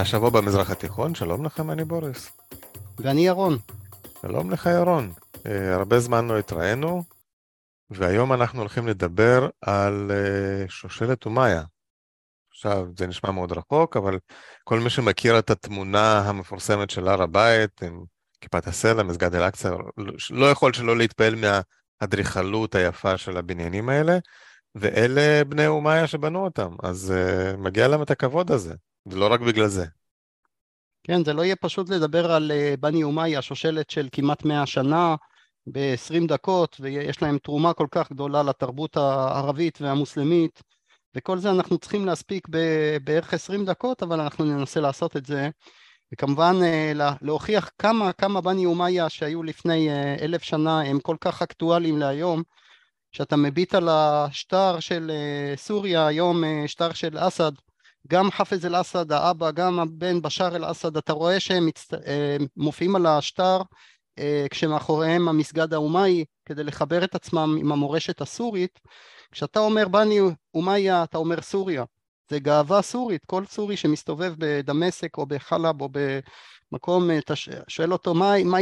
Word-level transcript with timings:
השבוע 0.00 0.30
במזרח 0.30 0.70
התיכון, 0.70 1.14
שלום 1.14 1.44
לכם, 1.44 1.70
אני 1.70 1.84
בוריס. 1.84 2.30
ואני 2.98 3.26
ירון. 3.26 3.58
שלום 4.22 4.50
לך, 4.50 4.66
ירון. 4.66 5.12
Uh, 5.34 5.48
הרבה 5.72 6.00
זמן 6.00 6.28
לא 6.28 6.38
התראינו, 6.38 7.02
והיום 7.90 8.32
אנחנו 8.32 8.60
הולכים 8.60 8.86
לדבר 8.86 9.48
על 9.60 10.10
uh, 10.10 10.70
שושלת 10.70 11.26
אומיה. 11.26 11.62
עכשיו, 12.50 12.86
זה 12.98 13.06
נשמע 13.06 13.30
מאוד 13.30 13.52
רחוק, 13.52 13.96
אבל 13.96 14.18
כל 14.64 14.80
מי 14.80 14.90
שמכיר 14.90 15.38
את 15.38 15.50
התמונה 15.50 16.18
המפורסמת 16.18 16.90
של 16.90 17.08
הר 17.08 17.22
הבית, 17.22 17.82
עם 17.82 18.04
כיפת 18.40 18.66
הסלע, 18.66 19.02
מסגד 19.02 19.34
אל-אקצא, 19.34 19.70
לא 20.30 20.50
יכול 20.50 20.72
שלא 20.72 20.96
להתפעל 20.96 21.34
מהאדריכלות 21.34 22.74
היפה 22.74 23.18
של 23.18 23.36
הבניינים 23.36 23.88
האלה, 23.88 24.18
ואלה 24.74 25.44
בני 25.44 25.66
אומיה 25.66 26.06
שבנו 26.06 26.44
אותם, 26.44 26.76
אז 26.82 27.14
uh, 27.14 27.56
מגיע 27.56 27.88
להם 27.88 28.02
את 28.02 28.10
הכבוד 28.10 28.50
הזה. 28.50 28.74
ולא 29.10 29.32
רק 29.32 29.40
בגלל 29.40 29.66
זה. 29.66 29.84
כן, 31.04 31.24
זה 31.24 31.32
לא 31.32 31.44
יהיה 31.44 31.56
פשוט 31.56 31.88
לדבר 31.88 32.32
על 32.32 32.52
אה, 32.52 32.74
בני 32.80 33.02
אומיה, 33.02 33.42
שושלת 33.42 33.90
של 33.90 34.08
כמעט 34.12 34.44
מאה 34.44 34.66
שנה, 34.66 35.16
ב-20 35.72 36.26
דקות, 36.28 36.76
ויש 36.80 37.22
להם 37.22 37.38
תרומה 37.38 37.72
כל 37.72 37.86
כך 37.90 38.12
גדולה 38.12 38.42
לתרבות 38.42 38.96
הערבית 38.96 39.80
והמוסלמית, 39.80 40.62
וכל 41.14 41.38
זה 41.38 41.50
אנחנו 41.50 41.78
צריכים 41.78 42.06
להספיק 42.06 42.48
בערך 43.04 43.34
20 43.34 43.64
דקות, 43.64 44.02
אבל 44.02 44.20
אנחנו 44.20 44.44
ננסה 44.44 44.80
לעשות 44.80 45.16
את 45.16 45.26
זה. 45.26 45.48
וכמובן 46.12 46.56
אה, 46.62 46.92
להוכיח 47.22 47.70
כמה, 47.78 48.12
כמה 48.12 48.40
בני 48.40 48.66
אומיה 48.66 49.08
שהיו 49.08 49.42
לפני 49.42 49.90
אה, 49.90 50.16
אלף 50.20 50.42
שנה 50.42 50.80
הם 50.80 51.00
כל 51.00 51.16
כך 51.20 51.42
אקטואליים 51.42 51.98
להיום, 51.98 52.42
שאתה 53.12 53.36
מביט 53.36 53.74
על 53.74 53.88
השטר 53.88 54.80
של 54.80 55.10
סוריה 55.56 56.06
היום, 56.06 56.42
שטר 56.66 56.92
של 56.92 57.16
אסד, 57.18 57.52
גם 58.10 58.30
חאפז 58.30 58.66
אל-אסד 58.66 59.12
האבא, 59.12 59.50
גם 59.50 59.80
הבן 59.80 60.22
בשאר 60.22 60.56
אל-אסד, 60.56 60.96
אתה 60.96 61.12
רואה 61.12 61.40
שהם 61.40 61.66
מצט... 61.66 61.94
אה, 61.94 62.36
מופיעים 62.56 62.96
על 62.96 63.06
השטר 63.06 63.62
אה, 64.18 64.46
כשמאחוריהם 64.50 65.28
המסגד 65.28 65.74
האומאי 65.74 66.24
כדי 66.44 66.64
לחבר 66.64 67.04
את 67.04 67.14
עצמם 67.14 67.56
עם 67.60 67.72
המורשת 67.72 68.20
הסורית. 68.20 68.80
כשאתה 69.32 69.60
אומר 69.60 69.88
בני 69.88 70.20
אומיה 70.54 71.04
אתה 71.04 71.18
אומר 71.18 71.40
סוריה, 71.40 71.84
זה 72.30 72.38
גאווה 72.38 72.82
סורית, 72.82 73.24
כל 73.24 73.44
סורי 73.44 73.76
שמסתובב 73.76 74.34
בדמשק 74.38 75.18
או 75.18 75.26
בחלב 75.26 75.80
או 75.80 75.88
במקום, 76.72 77.10
אתה 77.18 77.34
שואל 77.68 77.92
אותו 77.92 78.14
מה, 78.14 78.44
מה, 78.44 78.58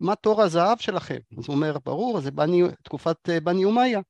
מה 0.00 0.14
תור 0.14 0.42
הזהב 0.42 0.78
שלכם? 0.78 1.18
אז 1.38 1.44
הוא 1.46 1.54
אומר 1.56 1.76
ברור, 1.84 2.20
זה 2.20 2.30
בני, 2.30 2.62
תקופת 2.82 3.28
אה, 3.28 3.40
בני 3.40 3.64
אומיה. 3.64 4.00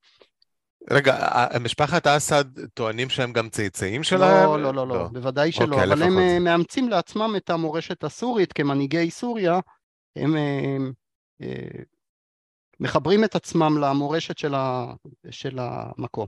רגע, 0.91 1.17
משפחת 1.59 2.07
אסד 2.07 2.65
טוענים 2.73 3.09
שהם 3.09 3.33
גם 3.33 3.49
צאצאים 3.49 4.03
שלהם? 4.03 4.45
לא, 4.45 4.61
לא, 4.61 4.73
לא, 4.73 4.87
לא, 4.87 4.97
לא, 4.97 5.07
בוודאי 5.07 5.51
שלא, 5.51 5.75
אוקיי, 5.75 5.83
אבל 5.83 6.03
הם 6.03 6.13
זה. 6.13 6.39
מאמצים 6.39 6.89
לעצמם 6.89 7.33
את 7.37 7.49
המורשת 7.49 8.03
הסורית 8.03 8.53
כמנהיגי 8.53 9.11
סוריה, 9.11 9.59
הם, 10.15 10.35
מחברים 12.79 13.23
את 13.23 13.35
עצמם 13.35 13.77
למורשת 13.77 14.37
של, 14.37 14.55
ה, 14.55 14.93
של 15.29 15.59
המקום. 15.59 16.27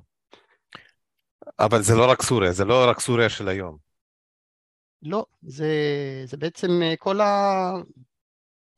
אבל 1.59 1.81
זה 1.81 1.95
לא 1.95 2.11
רק 2.11 2.21
סוריה, 2.21 2.51
זה 2.51 2.65
לא 2.65 2.89
רק 2.89 2.99
סוריה 2.99 3.29
של 3.29 3.47
היום. 3.47 3.77
לא, 5.01 5.25
זה, 5.41 5.73
זה 6.25 6.37
בעצם 6.37 6.81
כל 6.99 7.19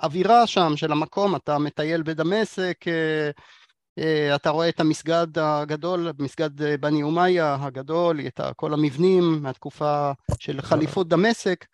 האווירה 0.01 0.47
שם 0.47 0.71
של 0.75 0.91
המקום, 0.91 1.35
אתה 1.35 1.57
מטייל 1.57 2.03
בדמשק, 2.03 2.87
אה, 2.87 3.31
אתה 4.35 4.49
רואה 4.49 4.69
את 4.69 4.79
המסגד 4.79 5.27
הגדול, 5.37 6.11
מסגד 6.19 6.61
אה, 6.61 6.77
בני 6.77 7.03
אומיה 7.03 7.57
הגדול, 7.61 8.19
את 8.27 8.39
כל 8.55 8.73
המבנים 8.73 9.39
מהתקופה 9.41 10.11
של 10.39 10.61
חליפות 10.61 11.07
דמשק. 11.07 11.65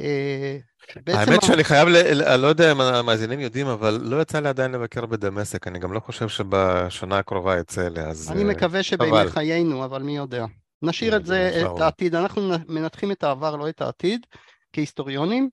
אה, 0.00 0.58
האמת 1.06 1.42
שאני 1.42 1.64
חייב, 1.64 1.88
אני 1.88 2.42
לא 2.42 2.46
יודע 2.46 2.72
אם 2.72 2.80
המאזינים 2.80 3.40
יודעים, 3.40 3.66
אבל 3.66 4.00
לא 4.02 4.22
יצא 4.22 4.40
לי 4.40 4.48
עדיין 4.48 4.72
לבקר 4.72 5.06
בדמשק, 5.06 5.68
אני 5.68 5.78
גם 5.78 5.92
לא 5.92 6.00
חושב 6.00 6.28
שבשנה 6.28 7.18
הקרובה 7.18 7.58
יצא 7.58 7.88
לי, 7.88 8.00
אז... 8.00 8.32
אני 8.32 8.44
מקווה 8.44 8.82
שבימי 8.82 9.28
חיינו, 9.28 9.84
אבל 9.84 10.02
מי 10.02 10.16
יודע. 10.16 10.46
נשאיר 10.82 11.16
את 11.16 11.26
זה, 11.26 11.62
את 11.62 11.80
העתיד, 11.80 12.14
אנחנו 12.14 12.42
מנתחים 12.68 13.12
את 13.12 13.24
העבר, 13.24 13.56
לא 13.56 13.68
את 13.68 13.80
העתיד, 13.80 14.26
כהיסטוריונים. 14.72 15.48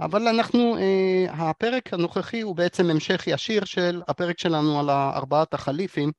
אבל 0.00 0.28
אנחנו, 0.28 0.76
אה, 0.76 1.50
הפרק 1.50 1.94
הנוכחי 1.94 2.40
הוא 2.40 2.56
בעצם 2.56 2.90
המשך 2.90 3.22
ישיר 3.26 3.64
של 3.64 4.02
הפרק 4.08 4.38
שלנו 4.38 4.80
על 4.80 4.90
ארבעת 4.90 5.54
החליפים, 5.54 6.12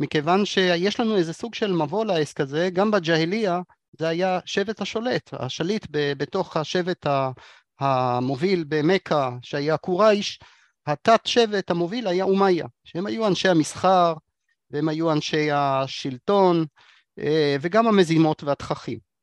מכיוון 0.00 0.44
שיש 0.44 1.00
לנו 1.00 1.16
איזה 1.16 1.32
סוג 1.32 1.54
של 1.54 1.72
מבוא 1.72 2.04
לעסק 2.04 2.40
הזה, 2.40 2.68
גם 2.72 2.90
בג'היליה 2.90 3.60
זה 3.98 4.08
היה 4.08 4.38
שבט 4.44 4.80
השולט, 4.80 5.30
השליט 5.32 5.86
בתוך 5.90 6.56
השבט 6.56 7.06
המוביל 7.80 8.64
במכה 8.68 9.30
שהיה 9.42 9.76
קורייש, 9.76 10.38
התת 10.86 11.20
שבט 11.24 11.70
המוביל 11.70 12.06
היה 12.06 12.24
אומיה, 12.24 12.66
שהם 12.84 13.06
היו 13.06 13.26
אנשי 13.26 13.48
המסחר 13.48 14.14
והם 14.70 14.88
היו 14.88 15.12
אנשי 15.12 15.50
השלטון 15.52 16.64
אה, 17.18 17.56
וגם 17.60 17.86
המזימות 17.86 18.44
והתככים. 18.44 19.13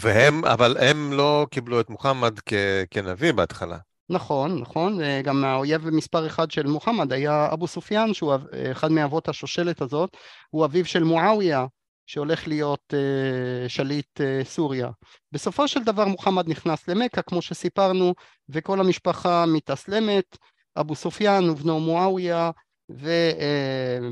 והם, 0.00 0.44
אבל 0.44 0.76
הם 0.80 1.12
לא 1.12 1.46
קיבלו 1.50 1.80
את 1.80 1.90
מוחמד 1.90 2.38
כ, 2.46 2.52
כנביא 2.90 3.32
בהתחלה. 3.32 3.78
נכון, 4.08 4.60
נכון, 4.60 4.98
גם 5.24 5.44
האויב 5.44 5.90
מספר 5.90 6.26
אחד 6.26 6.50
של 6.50 6.66
מוחמד 6.66 7.12
היה 7.12 7.48
אבו 7.52 7.66
סופיאן, 7.66 8.14
שהוא 8.14 8.34
אחד 8.72 8.92
מאבות 8.92 9.28
השושלת 9.28 9.80
הזאת, 9.80 10.16
הוא 10.50 10.64
אביו 10.64 10.84
של 10.84 11.04
מועאוויה, 11.04 11.66
שהולך 12.06 12.48
להיות 12.48 12.94
uh, 12.94 13.68
שליט 13.68 14.20
uh, 14.20 14.44
סוריה. 14.44 14.90
בסופו 15.32 15.68
של 15.68 15.84
דבר 15.84 16.04
מוחמד 16.04 16.48
נכנס 16.48 16.88
למכה, 16.88 17.22
כמו 17.22 17.42
שסיפרנו, 17.42 18.14
וכל 18.48 18.80
המשפחה 18.80 19.46
מתאסלמת, 19.46 20.36
אבו 20.76 20.94
סופיאן 20.94 21.50
ובנו 21.50 21.80
מועאוויה 21.80 22.50
ו, 22.90 23.08
אה, 23.38 24.08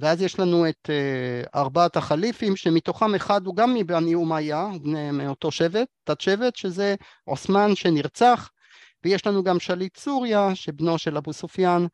ואז 0.00 0.22
יש 0.22 0.38
לנו 0.38 0.68
את 0.68 0.90
אה, 0.90 1.60
ארבעת 1.60 1.96
החליפים 1.96 2.56
שמתוכם 2.56 3.14
אחד 3.14 3.46
הוא 3.46 3.56
גם 3.56 3.74
מבני 3.74 4.14
אומיה, 4.14 4.66
מאותו 5.12 5.50
שבט, 5.50 5.88
תת 6.04 6.20
שבט, 6.20 6.56
שזה 6.56 6.94
עות'מאן 7.24 7.74
שנרצח 7.74 8.50
ויש 9.04 9.26
לנו 9.26 9.42
גם 9.42 9.60
שליט 9.60 9.96
סוריה 9.96 10.54
שבנו 10.54 10.98
של 10.98 11.16
אבו 11.16 11.32
סופיאן, 11.32 11.86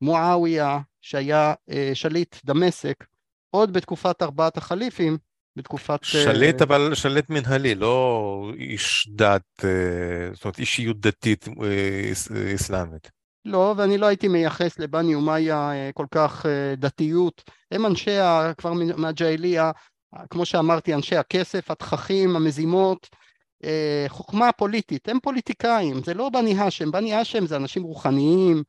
מועאוויה 0.00 0.78
שהיה 1.00 1.54
אה, 1.70 1.90
שליט 1.94 2.36
דמשק 2.44 3.04
עוד 3.50 3.72
בתקופת 3.72 4.22
ארבעת 4.22 4.56
החליפים 4.56 5.18
בתקופת... 5.56 6.04
שליט 6.04 6.62
אבל 6.62 6.94
שליט 6.94 7.30
מנהלי, 7.30 7.74
לא 7.74 8.52
איש 8.58 9.08
דת, 9.10 9.64
זאת 10.32 10.44
אומרת 10.44 10.58
אישיות 10.58 11.00
דתית 11.00 11.48
אסלאמית. 12.54 13.21
לא, 13.44 13.74
ואני 13.76 13.98
לא 13.98 14.06
הייתי 14.06 14.28
מייחס 14.28 14.78
לבני 14.78 15.14
אומיה 15.14 15.72
אה, 15.72 15.90
כל 15.94 16.06
כך 16.10 16.46
אה, 16.46 16.74
דתיות. 16.76 17.50
הם 17.70 17.86
אנשי, 17.86 18.18
כבר 18.58 18.72
מהג'איליה, 18.72 19.70
כמו 20.30 20.46
שאמרתי, 20.46 20.94
אנשי 20.94 21.16
הכסף, 21.16 21.70
התככים, 21.70 22.36
המזימות, 22.36 23.08
אה, 23.64 24.04
חוכמה 24.08 24.52
פוליטית. 24.52 25.08
הם 25.08 25.18
פוליטיקאים, 25.20 26.02
זה 26.04 26.14
לא 26.14 26.28
בני 26.28 26.58
האשם. 26.58 26.90
בני 26.90 27.14
האשם 27.14 27.46
זה 27.46 27.56
אנשים 27.56 27.82
רוחניים, 27.82 28.62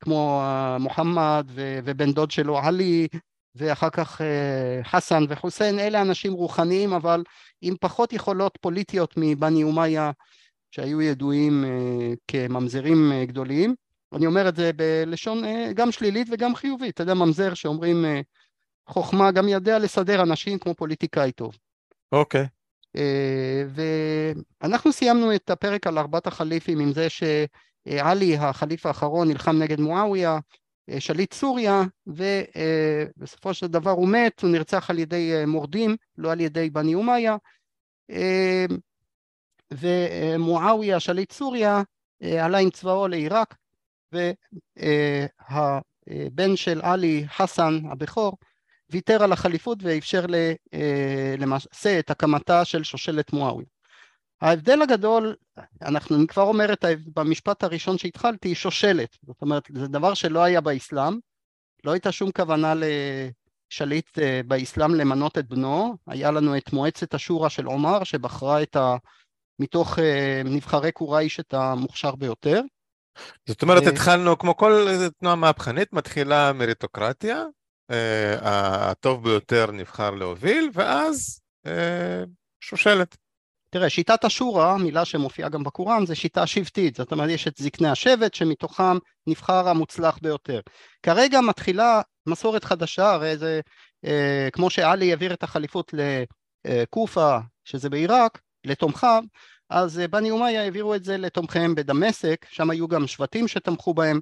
כמו 0.00 0.42
מוחמד 0.80 1.46
ובן 1.56 2.12
דוד 2.12 2.30
שלו 2.30 2.58
עלי, 2.58 3.08
ואחר 3.54 3.90
כך 3.90 4.20
חסן 4.82 5.24
וחוסיין, 5.28 5.78
אלה 5.78 6.02
אנשים 6.02 6.32
רוחניים, 6.32 6.92
אבל 6.92 7.22
עם 7.60 7.74
פחות 7.80 8.12
יכולות 8.12 8.58
פוליטיות 8.60 9.14
מבני 9.16 9.62
אומיה, 9.62 10.10
שהיו 10.70 11.02
ידועים 11.02 11.64
כממזרים 12.28 13.12
גדולים. 13.26 13.74
אני 14.12 14.26
אומר 14.26 14.48
את 14.48 14.56
זה 14.56 14.70
בלשון 14.72 15.44
אה, 15.44 15.72
גם 15.74 15.92
שלילית 15.92 16.28
וגם 16.30 16.54
חיובית, 16.54 16.94
אתה 16.94 17.02
יודע 17.02 17.14
ממזר 17.14 17.54
שאומרים 17.54 18.04
אה, 18.04 18.20
חוכמה 18.86 19.30
גם 19.30 19.48
יודע 19.48 19.78
לסדר 19.78 20.22
אנשים 20.22 20.58
כמו 20.58 20.74
פוליטיקאי 20.74 21.32
טוב. 21.32 21.56
אוקיי. 22.12 22.42
Okay. 22.42 22.46
אה, 22.96 23.62
ואנחנו 24.60 24.92
סיימנו 24.92 25.34
את 25.34 25.50
הפרק 25.50 25.86
על 25.86 25.98
ארבעת 25.98 26.26
החליפים 26.26 26.80
עם 26.80 26.92
זה 26.92 27.06
שעלי 27.08 28.36
החליף 28.36 28.86
האחרון 28.86 29.28
נלחם 29.28 29.56
נגד 29.56 29.80
מועאוויה, 29.80 30.38
שליט 30.98 31.34
סוריה, 31.34 31.82
ובסופו 32.06 33.54
של 33.54 33.66
דבר 33.66 33.90
הוא 33.90 34.08
מת, 34.08 34.42
הוא 34.42 34.50
נרצח 34.50 34.90
על 34.90 34.98
ידי 34.98 35.32
מורדים, 35.46 35.96
לא 36.18 36.32
על 36.32 36.40
ידי 36.40 36.70
בני 36.70 36.94
אומיה, 36.94 37.36
ומועאוויה, 39.70 41.00
שליט 41.00 41.32
סוריה, 41.32 41.82
עלה 42.22 42.58
עם 42.58 42.70
צבאו 42.70 43.08
לעיראק 43.08 43.54
והבן 46.08 46.56
של 46.56 46.80
עלי, 46.82 47.24
חסן 47.28 47.80
הבכור, 47.90 48.38
ויתר 48.90 49.22
על 49.22 49.32
החליפות 49.32 49.78
ואפשר 49.82 50.24
אה, 50.74 51.34
למעשה 51.38 51.98
את 51.98 52.10
הקמתה 52.10 52.64
של 52.64 52.84
שושלת 52.84 53.32
מואבי. 53.32 53.64
ההבדל 54.40 54.82
הגדול, 54.82 55.34
אנחנו, 55.82 56.16
אני 56.16 56.26
כבר 56.26 56.42
אומר 56.42 56.72
את 56.72 56.84
במשפט 57.16 57.64
הראשון 57.64 57.98
שהתחלתי, 57.98 58.54
שושלת, 58.54 59.16
זאת 59.26 59.42
אומרת 59.42 59.62
זה 59.74 59.86
דבר 59.88 60.14
שלא 60.14 60.42
היה 60.42 60.60
באסלאם, 60.60 61.18
לא 61.84 61.92
הייתה 61.92 62.12
שום 62.12 62.30
כוונה 62.30 62.74
שליט 63.70 64.18
באסלאם 64.46 64.94
למנות 64.94 65.38
את 65.38 65.48
בנו, 65.48 65.96
היה 66.06 66.30
לנו 66.30 66.56
את 66.56 66.72
מועצת 66.72 67.14
השורא 67.14 67.48
של 67.48 67.64
עומר 67.64 68.04
שבחרה 68.04 68.62
את 68.62 68.76
ה... 68.76 68.96
מתוך 69.58 69.98
נבחרי 70.44 70.92
קורייש 70.92 71.40
את 71.40 71.54
המוכשר 71.54 72.14
ביותר. 72.14 72.60
זאת 73.48 73.62
אומרת, 73.62 73.86
התחלנו, 73.86 74.38
כמו 74.38 74.56
כל 74.56 74.88
תנועה 75.18 75.36
מהפכנית, 75.36 75.92
מתחילה 75.92 76.52
מריטוקרטיה, 76.52 77.44
הטוב 78.40 79.24
ביותר 79.24 79.70
נבחר 79.70 80.10
להוביל, 80.10 80.70
ואז 80.72 81.40
שושלת. 82.60 83.16
תראה, 83.70 83.90
שיטת 83.90 84.24
אשורה, 84.24 84.78
מילה 84.78 85.04
שמופיעה 85.04 85.48
גם 85.48 85.64
בקוראן, 85.64 86.06
זה 86.06 86.14
שיטה 86.14 86.46
שבטית, 86.46 86.96
זאת 86.96 87.12
אומרת 87.12 87.30
יש 87.30 87.48
את 87.48 87.56
זקני 87.56 87.88
השבט 87.88 88.34
שמתוכם 88.34 88.98
נבחר 89.26 89.68
המוצלח 89.68 90.18
ביותר. 90.22 90.60
כרגע 91.02 91.40
מתחילה 91.40 92.00
מסורת 92.26 92.64
חדשה, 92.64 93.12
הרי 93.12 93.36
זה 93.36 93.60
אה, 94.04 94.48
כמו 94.52 94.70
שעלי 94.70 95.10
העביר 95.10 95.34
את 95.34 95.42
החליפות 95.42 95.94
לקופה, 96.64 97.38
שזה 97.64 97.90
בעיראק, 97.90 98.40
לתומכיו, 98.64 99.22
אז 99.70 99.98
אה, 99.98 100.08
בני 100.08 100.30
אומיה 100.30 100.62
העבירו 100.62 100.94
את 100.94 101.04
זה 101.04 101.16
לתומכיהם 101.16 101.74
בדמשק, 101.74 102.46
שם 102.50 102.70
היו 102.70 102.88
גם 102.88 103.06
שבטים 103.06 103.48
שתמכו 103.48 103.94
בהם, 103.94 104.20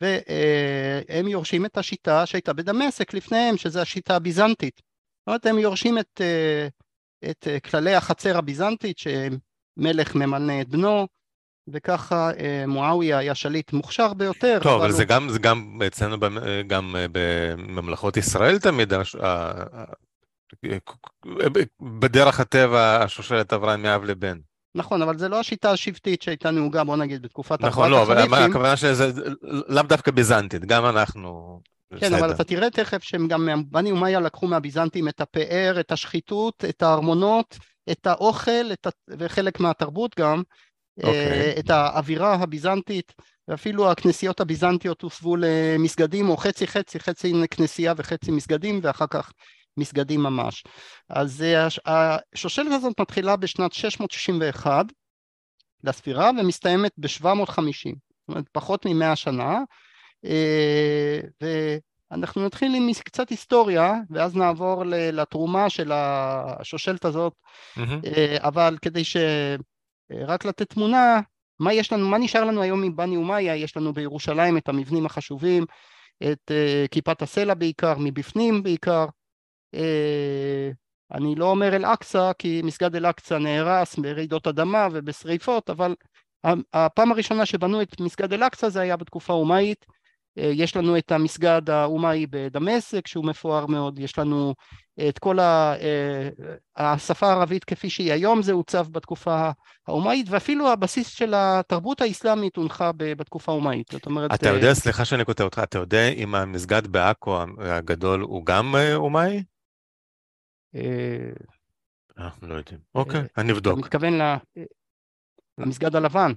והם 0.00 1.28
יורשים 1.28 1.66
את 1.66 1.78
השיטה 1.78 2.26
שהייתה 2.26 2.52
בדמשק 2.52 3.14
לפניהם, 3.14 3.56
שזה 3.56 3.82
השיטה 3.82 4.16
הביזנטית. 4.16 4.80
זאת 5.20 5.26
אומרת, 5.26 5.46
הם 5.46 5.58
יורשים 5.58 5.98
את 5.98 6.20
אה, 6.20 6.68
את 7.30 7.48
אה, 7.48 7.60
כללי 7.60 7.94
החצר 7.94 8.38
הביזנטית 8.38 8.98
שמלך 8.98 10.14
ממנה 10.14 10.60
את 10.60 10.68
בנו 10.68 11.06
וככה 11.68 12.30
אה, 12.38 12.64
מואביה 12.66 13.18
היה 13.18 13.34
שליט 13.34 13.72
מוכשר 13.72 14.14
ביותר. 14.14 14.58
טוב, 14.62 14.72
אבל, 14.72 14.84
אבל 14.84 14.92
זה, 14.92 15.02
הוא... 15.02 15.08
גם, 15.08 15.28
זה 15.28 15.38
גם 15.38 15.80
אצלנו 15.86 16.16
גם 16.66 16.96
אה, 16.96 17.06
בממלכות 17.12 18.16
ישראל 18.16 18.58
תמיד, 18.58 18.92
בדרך 21.80 22.40
הטבע 22.40 23.02
השושלת 23.02 23.52
עברה 23.52 23.76
מאב 23.76 24.04
לבן. 24.04 24.38
נכון, 24.74 25.02
אבל 25.02 25.18
זה 25.18 25.28
לא 25.28 25.40
השיטה 25.40 25.70
השבטית 25.70 26.22
שהייתה 26.22 26.50
נהוגה, 26.50 26.84
בוא 26.84 26.96
נגיד, 26.96 27.22
בתקופת 27.22 27.60
נכון, 27.60 27.90
לא, 27.90 28.02
אבל 28.02 28.34
הכוונה 28.34 28.76
שזה 28.76 29.22
לאו 29.42 29.82
דווקא 29.82 30.10
ביזנטית, 30.10 30.64
גם 30.64 30.86
אנחנו... 30.86 31.60
כן, 31.90 31.96
בסדר. 31.96 32.18
אבל 32.18 32.30
אתה 32.30 32.44
תראה 32.44 32.70
תכף 32.70 33.02
שהם 33.02 33.28
גם, 33.28 33.48
בני 33.70 33.90
אומיה 33.90 34.20
לקחו 34.20 34.46
מהביזנטים 34.46 35.08
את 35.08 35.20
הפאר, 35.20 35.80
את 35.80 35.92
השחיתות, 35.92 36.64
את 36.68 36.82
הארמונות, 36.82 37.58
את 37.90 38.06
האוכל, 38.06 38.72
את 38.72 38.86
ה... 38.86 38.90
וחלק 39.18 39.60
מהתרבות 39.60 40.18
גם, 40.18 40.42
okay. 41.00 41.04
אה, 41.04 41.08
אוקיי. 41.08 41.54
את 41.58 41.70
האווירה 41.70 42.34
הביזנטית, 42.34 43.12
ואפילו 43.48 43.90
הכנסיות 43.90 44.40
הביזנטיות 44.40 45.02
הוסבו 45.02 45.36
למסגדים, 45.38 46.28
או 46.28 46.36
חצי 46.36 46.66
חצי, 46.66 47.00
חצי 47.00 47.32
כנסייה 47.50 47.94
וחצי 47.96 48.30
מסגדים, 48.30 48.80
ואחר 48.82 49.06
כך 49.10 49.32
מסגדים 49.76 50.20
ממש. 50.20 50.64
אז 51.08 51.42
אה, 51.42 51.68
השושלת 52.34 52.72
הזאת 52.72 53.00
מתחילה 53.00 53.36
בשנת 53.36 53.72
661 53.72 54.84
לספירה 55.84 56.30
ומסתיימת 56.38 56.92
ב-750, 56.98 57.54
זאת 57.54 58.28
אומרת 58.28 58.44
פחות 58.52 58.86
ממאה 58.86 59.16
שנה, 59.16 59.58
אה, 60.24 61.20
ואנחנו 61.40 62.46
נתחיל 62.46 62.74
עם 62.74 62.88
קצת 63.04 63.28
היסטוריה, 63.28 63.92
ואז 64.10 64.36
נעבור 64.36 64.82
לתרומה 64.86 65.70
של 65.70 65.92
השושלת 65.92 67.04
הזאת, 67.04 67.32
mm-hmm. 67.78 68.08
אבל 68.38 68.76
כדי 68.82 69.04
ש... 69.04 69.16
אה, 69.16 69.56
רק 70.26 70.44
לתת 70.44 70.70
תמונה, 70.70 71.20
מה 71.60 71.72
יש 71.72 71.92
לנו, 71.92 72.08
מה 72.08 72.18
נשאר 72.18 72.44
לנו 72.44 72.62
היום 72.62 72.82
מבני 72.82 73.16
אומיה? 73.16 73.56
יש 73.56 73.76
לנו 73.76 73.92
בירושלים 73.92 74.56
את 74.56 74.68
המבנים 74.68 75.06
החשובים, 75.06 75.64
את 76.22 76.50
כיפת 76.90 77.22
הסלע 77.22 77.54
בעיקר, 77.54 77.94
מבפנים 77.98 78.62
בעיקר. 78.62 79.06
אני 81.14 81.34
לא 81.34 81.50
אומר 81.50 81.76
אל-אקצא, 81.76 82.32
כי 82.38 82.62
מסגד 82.64 82.96
אל-אקצא 82.96 83.38
נהרס 83.38 83.96
ברעידות 83.96 84.46
אדמה 84.46 84.88
ובשריפות, 84.92 85.70
אבל 85.70 85.94
הפעם 86.74 87.12
הראשונה 87.12 87.46
שבנו 87.46 87.82
את 87.82 88.00
מסגד 88.00 88.32
אל-אקצא 88.32 88.68
זה 88.68 88.80
היה 88.80 88.96
בתקופה 88.96 89.32
אומאית, 89.32 89.86
אה, 90.38 90.50
יש 90.54 90.76
לנו 90.76 90.98
את 90.98 91.12
המסגד 91.12 91.70
האומאי 91.70 92.26
בדמשק 92.30 93.06
שהוא 93.06 93.24
מפואר 93.24 93.66
מאוד, 93.66 93.98
יש 93.98 94.18
לנו 94.18 94.54
את 95.08 95.18
כל 95.18 95.38
ה... 95.38 95.74
אה, 95.80 96.28
השפה 96.76 97.26
הערבית 97.26 97.64
כפי 97.64 97.90
שהיא 97.90 98.12
היום 98.12 98.42
זה 98.42 98.52
עוצב 98.52 98.86
בתקופה 98.90 99.50
האומאית 99.88 100.26
ואפילו 100.30 100.68
הבסיס 100.68 101.08
של 101.08 101.32
התרבות 101.36 102.00
האסלאמית 102.00 102.56
הונחה 102.56 102.90
בתקופה 102.96 103.52
האומאית, 103.52 103.86
זאת 103.92 104.06
אומרת... 104.06 104.34
אתה 104.34 104.48
יודע, 104.48 104.68
אה, 104.68 104.74
סליחה 104.74 105.04
שאני 105.04 105.24
כותב 105.24 105.44
אותך, 105.44 105.60
אתה 105.62 105.78
יודע 105.78 106.08
אם 106.08 106.34
המסגד 106.34 106.86
בעכו 106.86 107.38
הגדול 107.58 108.20
הוא 108.20 108.46
גם 108.46 108.74
אומאי? 108.94 109.42
אנחנו 112.18 112.48
לא 112.48 112.54
יודעים. 112.54 112.80
אוקיי, 112.94 113.22
אני 113.36 113.52
אבדוק. 113.52 113.78
אתה 113.78 113.86
מתכוון 113.86 114.14
למסגד 115.58 115.96
הלבן. 115.96 116.32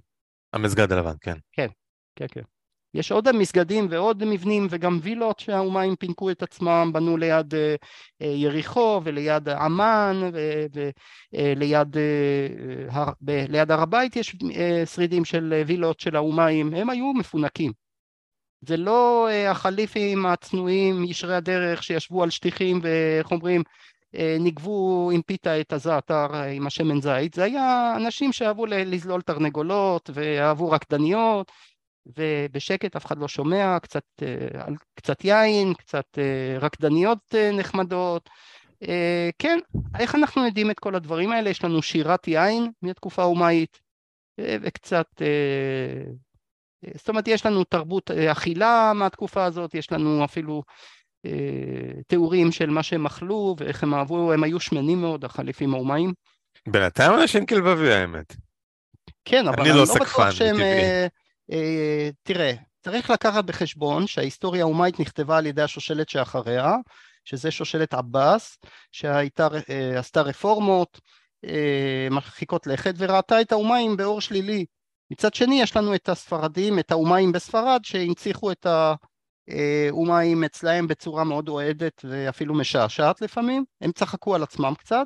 המסגד 0.54 0.92
הלבן, 0.92 1.16
כן. 1.22 1.38
כן, 1.52 1.68
כן, 2.16 2.26
כן. 2.32 2.42
יש 2.94 3.12
עוד 3.12 3.32
מסגדים 3.32 3.88
ועוד 3.90 4.24
מבנים 4.26 4.68
וגם 4.70 5.00
וילות 5.02 5.40
שהאומיים 5.40 5.96
פינקו 5.96 6.32
את 6.32 6.44
עצמם, 6.44 6.90
בנו 6.94 7.18
ליד 7.18 7.56
אה, 7.56 7.76
אה, 8.22 8.28
יריחו 8.28 9.02
וליד 9.04 9.50
עמאן 9.50 10.30
וליד 11.34 11.98
אה, 11.98 13.46
ליד 13.50 13.72
הר 13.72 13.82
הבית 13.82 14.16
יש 14.16 14.36
שרידים 14.86 15.26
של 15.26 15.64
וילות 15.68 16.00
של 16.00 16.16
האומיים, 16.16 16.74
הם 16.74 16.90
היו 16.90 17.14
מפונקים. 17.14 17.72
זה 18.62 18.78
לא 18.78 19.30
החליפים 19.50 20.26
הצנועים, 20.26 21.04
ישרי 21.04 21.36
הדרך 21.36 21.84
שישבו 21.84 22.24
על 22.24 22.30
שטיחים 22.30 22.80
ואיך 22.84 23.32
אומרים 23.32 23.64
ניגבו 24.40 25.10
עם 25.14 25.22
פיתה 25.22 25.60
את 25.62 25.74
הזעתר 25.74 26.28
עם 26.36 26.68
השמן 26.68 27.02
זית, 27.02 27.34
זה 27.34 27.44
היה 27.44 27.94
אנשים 27.98 28.34
שאהבו 28.34 28.66
לזלול 28.66 29.22
תרנגולות 29.22 30.10
ואהבו 30.14 30.72
רקדניות 30.72 31.52
ובשקט 32.16 32.96
אף 32.96 33.06
אחד 33.06 33.18
לא 33.18 33.28
שומע, 33.28 33.80
קצת, 33.80 34.04
אה, 34.22 34.66
קצת 34.96 35.26
יין, 35.26 35.74
קצת 35.74 36.06
אה, 36.18 36.58
רקדניות 36.60 37.36
אה, 37.36 37.52
נחמדות. 37.52 38.30
כן, 39.40 39.60
איך 40.00 40.16
אנחנו 40.16 40.46
יודעים 40.46 40.72
את 40.72 40.80
כל 40.80 40.96
הדברים 40.96 41.32
האלה? 41.32 41.50
יש 41.50 41.64
לנו 41.64 41.82
שירת 41.82 42.28
יין 42.28 42.72
מהתקופה 42.82 43.22
האומאית 43.22 43.80
וקצת, 44.40 45.06
זאת 46.96 47.10
אומרת 47.10 47.28
יש 47.28 47.46
לנו 47.46 47.64
תרבות 47.64 48.12
אכילה 48.12 48.92
מהתקופה 48.96 49.46
הזאת, 49.46 49.76
יש 49.76 49.92
לנו 49.92 50.26
אפילו 50.26 50.64
תיאורים 52.08 52.52
של 52.52 52.70
מה 52.70 52.84
שהם 52.84 53.06
אכלו 53.06 53.56
ואיך 53.60 53.84
הם 53.84 53.94
אהבו, 53.94 54.34
הם 54.34 54.44
היו 54.44 54.60
שמנים 54.60 55.02
מאוד, 55.02 55.26
החליפים 55.26 55.74
האומאים. 55.74 56.14
בינתיים 56.68 57.14
אנשים 57.14 57.46
כלבבי 57.46 57.94
האמת. 57.94 58.36
כן, 59.26 59.48
אבל 59.48 59.62
אני, 59.62 59.70
אני 59.70 59.78
לא, 59.78 59.86
לא 59.88 59.96
בטוח 59.96 60.32
שהם... 60.32 60.56
אה, 61.52 62.10
תראה, 62.24 62.54
צריך 62.84 63.10
לקחת 63.10 63.46
בחשבון 63.46 64.08
שההיסטוריה 64.08 64.64
האומית 64.64 65.00
נכתבה 65.00 65.38
על 65.38 65.46
ידי 65.46 65.62
השושלת 65.62 66.10
שאחריה, 66.10 66.74
שזה 67.26 67.52
שושלת 67.52 67.94
עבאס, 67.94 68.58
שעשתה 68.92 70.20
אה, 70.20 70.24
רפורמות 70.24 71.02
אה, 71.46 72.08
מרחיקות 72.12 72.68
לכת 72.68 72.94
וראתה 72.98 73.42
את 73.42 73.52
האומיים 73.52 73.98
באור 73.98 74.22
שלילי. 74.22 74.66
מצד 75.12 75.34
שני 75.34 75.62
יש 75.62 75.78
לנו 75.78 75.96
את 75.96 76.10
הספרדים, 76.10 76.80
את 76.80 76.92
האומיים 76.92 77.32
בספרד 77.32 77.80
שהנציחו 77.84 78.52
את 78.52 78.66
האומיים 79.48 80.44
אצלהם 80.44 80.88
בצורה 80.88 81.24
מאוד 81.24 81.50
אוהדת 81.50 82.06
ואפילו 82.10 82.54
משעשעת 82.56 83.22
לפעמים, 83.22 83.66
הם 83.82 83.92
צחקו 83.92 84.36
על 84.36 84.44
עצמם 84.44 84.74
קצת, 84.78 85.06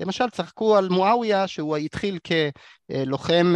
למשל 0.00 0.30
צחקו 0.30 0.76
על 0.76 0.88
מואביה 0.88 1.46
שהוא 1.46 1.76
התחיל 1.76 2.18
כלוחם 2.26 3.54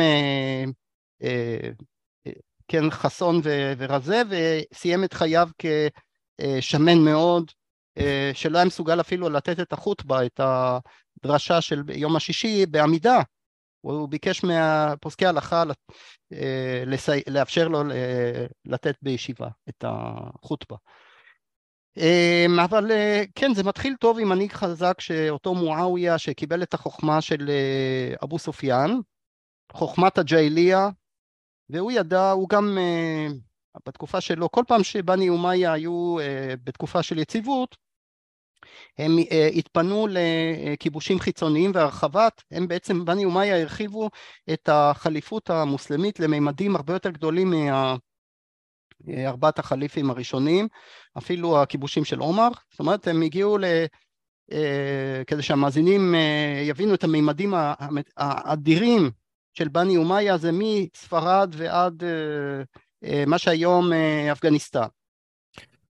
כן, 2.69 2.91
חסון 2.91 3.41
ורזה, 3.79 4.23
וסיים 4.29 5.05
את 5.05 5.13
חייו 5.13 5.49
כשמן 5.59 6.99
מאוד, 6.99 7.51
אה, 7.99 8.31
שלא 8.35 8.59
היה 8.59 8.67
מסוגל 8.67 9.01
אפילו 9.01 9.29
לתת 9.29 9.61
את 9.61 9.73
החוטבה, 9.73 10.27
את 10.27 10.41
הדרשה 11.25 11.61
של 11.61 11.83
יום 11.95 12.17
השישי 12.17 12.67
בעמידה. 12.67 13.21
הוא 13.83 14.09
ביקש 14.09 14.45
מפוסקי 14.45 15.27
ההלכה 15.27 15.65
אה, 16.33 16.85
לאפשר 17.27 17.69
לו 17.69 17.83
לתת 18.65 18.95
בישיבה 19.03 19.49
את 19.69 19.85
החוטבה. 19.87 20.77
אה, 21.99 22.47
אבל 22.65 22.91
כן, 23.35 23.55
זה 23.55 23.65
מתחיל 23.65 23.95
טוב 24.01 24.19
עם 24.19 24.29
מנהיג 24.29 24.53
חזק 24.53 25.01
שאותו 25.01 25.55
מועאוויה 25.55 26.19
שקיבל 26.19 26.63
את 26.63 26.75
החוכמה 26.75 27.21
של 27.21 27.51
אבו 28.25 28.39
סופיאן, 28.39 28.91
חוכמת 29.73 30.19
הג'איליה, 30.19 30.89
והוא 31.71 31.93
ידע, 31.93 32.31
הוא 32.31 32.49
גם 32.49 32.79
בתקופה 33.87 34.21
שלו, 34.21 34.51
כל 34.51 34.63
פעם 34.69 34.85
שבני 34.85 35.29
אומיה 35.29 35.73
היו 35.73 36.17
בתקופה 36.65 37.03
של 37.03 37.19
יציבות, 37.19 37.77
הם 38.99 39.19
uh, 39.19 39.35
התפנו 39.55 40.07
לכיבושים 40.11 41.19
חיצוניים 41.21 41.71
והרחבת, 41.75 42.43
הם 42.51 42.69
בעצם, 42.69 43.05
בני 43.05 43.25
אומיה 43.25 43.61
הרחיבו 43.61 44.11
את 44.53 44.69
החליפות 44.73 45.51
המוסלמית 45.51 46.21
לממדים 46.21 46.77
הרבה 46.77 46.93
יותר 46.93 47.11
גדולים 47.11 47.53
מה, 47.53 47.97
ארבעת 49.27 49.59
החליפים 49.59 50.11
הראשונים, 50.11 50.69
אפילו 51.19 51.63
הכיבושים 51.63 52.05
של 52.05 52.19
עומר, 52.19 52.49
זאת 52.71 52.81
אומרת 52.81 53.09
הם 53.09 53.23
הגיעו 53.23 53.59
ל... 53.59 53.65
כדי 55.27 55.43
שהמאזינים 55.43 56.15
יבינו 56.63 56.95
את 56.95 57.05
המימדים 57.05 57.55
האדירים 58.17 59.11
של 59.55 59.69
בני 59.69 59.97
אומיה 59.97 60.39
זה 60.39 60.51
מספרד 60.53 61.55
ועד 61.57 62.03
מה 63.27 63.39
שהיום 63.39 63.93
אפגניסטן. 64.33 64.87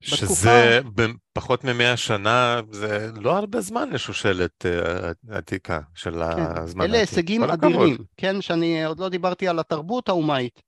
שזה 0.03 0.79
בתקופה... 0.83 1.13
פחות 1.33 1.63
ממאה 1.63 1.97
שנה, 1.97 2.61
זה 2.71 3.09
לא 3.15 3.37
הרבה 3.37 3.61
זמן 3.61 3.89
לשושלת 3.89 4.65
uh, 4.65 5.35
עתיקה 5.35 5.79
של 5.95 6.11
כן. 6.11 6.41
הזמן 6.57 6.85
אלה 6.85 6.97
הישגים 6.97 7.43
אדירים, 7.43 7.97
כן, 8.17 8.41
שאני 8.41 8.85
עוד 8.85 8.99
לא 8.99 9.09
דיברתי 9.09 9.47
על 9.47 9.59
התרבות 9.59 10.09
האומאית. 10.09 10.61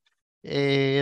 Uh, 0.47 0.49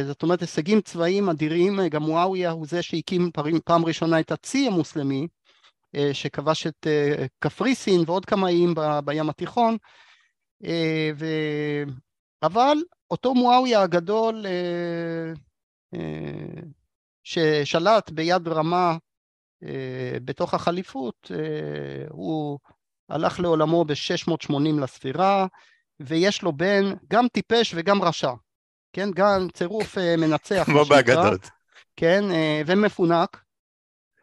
זאת 0.05 0.23
אומרת, 0.23 0.41
הישגים 0.41 0.81
צבאיים 0.81 1.29
אדירים, 1.29 1.79
גם 1.89 2.03
מואוויה 2.03 2.51
הוא 2.51 2.67
זה 2.67 2.81
שהקים 2.81 3.31
פעם, 3.33 3.59
פעם 3.65 3.85
ראשונה 3.85 4.19
את 4.19 4.31
הצי 4.31 4.67
המוסלמי, 4.67 5.27
שכבש 6.13 6.67
את 6.67 6.87
קפריסין 7.39 8.03
ועוד 8.05 8.25
כמה 8.25 8.47
איים 8.47 8.73
בים 9.05 9.29
התיכון, 9.29 9.77
ו... 11.15 11.25
אבל 12.43 12.77
אותו 13.11 13.33
מואוויה 13.33 13.81
הגדול 13.81 14.45
ששלט 17.23 18.09
ביד 18.09 18.47
רמה 18.47 18.97
אה, 19.63 20.17
בתוך 20.25 20.53
החליפות, 20.53 21.31
אה, 21.31 22.05
הוא 22.09 22.59
הלך 23.09 23.39
לעולמו 23.39 23.85
ב-680 23.85 24.81
לספירה, 24.81 25.47
ויש 25.99 26.41
לו 26.41 26.53
בן 26.53 26.93
גם 27.07 27.27
טיפש 27.27 27.73
וגם 27.75 28.01
רשע, 28.01 28.31
כן? 28.93 29.09
גם 29.15 29.47
צירוף 29.53 29.97
אה, 29.97 30.15
מנצח. 30.17 30.63
כמו 30.65 30.85
באגדות. 30.85 31.49
כן, 31.95 32.23
ומפונק. 32.65 33.43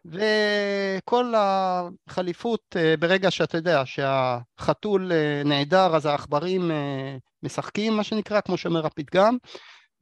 וכל 0.05 1.35
החליפות, 1.37 2.77
ברגע 2.99 3.31
שאתה 3.31 3.57
יודע 3.57 3.83
שהחתול 3.87 5.13
נעדר, 5.45 5.97
אז 5.97 6.07
העכברים 6.07 6.71
משחקים, 7.43 7.97
מה 7.97 8.05
שנקרא, 8.05 8.41
כמו 8.41 8.57
שאומר 8.57 8.87
הפתגם, 8.87 9.37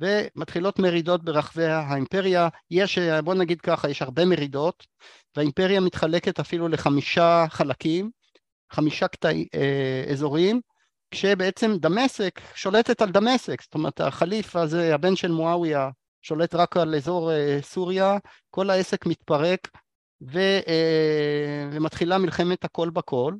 ומתחילות 0.00 0.78
מרידות 0.78 1.24
ברחבי 1.24 1.64
האימפריה. 1.64 2.48
יש, 2.70 2.98
בוא 2.98 3.34
נגיד 3.34 3.60
ככה, 3.60 3.90
יש 3.90 4.02
הרבה 4.02 4.24
מרידות, 4.24 4.86
והאימפריה 5.36 5.80
מתחלקת 5.80 6.40
אפילו 6.40 6.68
לחמישה 6.68 7.46
חלקים, 7.48 8.10
חמישה 8.72 9.08
קטעי 9.08 9.48
אה, 9.54 10.04
אזורים, 10.12 10.60
כשבעצם 11.10 11.76
דמשק 11.76 12.40
שולטת 12.54 13.02
על 13.02 13.10
דמשק, 13.10 13.62
זאת 13.62 13.74
אומרת 13.74 14.00
החליף 14.00 14.56
הזה, 14.56 14.94
הבן 14.94 15.16
של 15.16 15.32
מואוויה, 15.32 15.90
שולט 16.22 16.54
רק 16.54 16.76
על 16.76 16.94
אזור 16.94 17.32
אה, 17.32 17.58
סוריה, 17.62 18.18
כל 18.50 18.70
העסק 18.70 19.06
מתפרק 19.06 19.68
ו, 20.22 20.38
אה, 20.68 21.68
ומתחילה 21.72 22.18
מלחמת 22.18 22.64
הכל 22.64 22.90
בכל. 22.90 23.34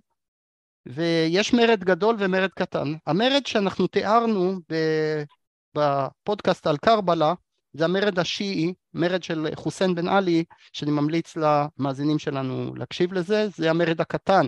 ויש 0.86 1.54
מרד 1.54 1.84
גדול 1.84 2.16
ומרד 2.18 2.50
קטן. 2.50 2.94
המרד 3.06 3.46
שאנחנו 3.46 3.86
תיארנו 3.86 4.60
בפודקאסט 5.78 6.66
על 6.66 6.76
קרבלה, 6.76 7.34
זה 7.72 7.84
המרד 7.84 8.18
השיעי, 8.18 8.74
מרד 8.94 9.22
של 9.22 9.48
חוסיין 9.54 9.94
בן 9.94 10.08
עלי, 10.08 10.44
שאני 10.72 10.90
ממליץ 10.90 11.36
למאזינים 11.36 12.18
שלנו 12.18 12.74
להקשיב 12.74 13.12
לזה, 13.12 13.48
זה 13.48 13.70
המרד 13.70 14.00
הקטן. 14.00 14.46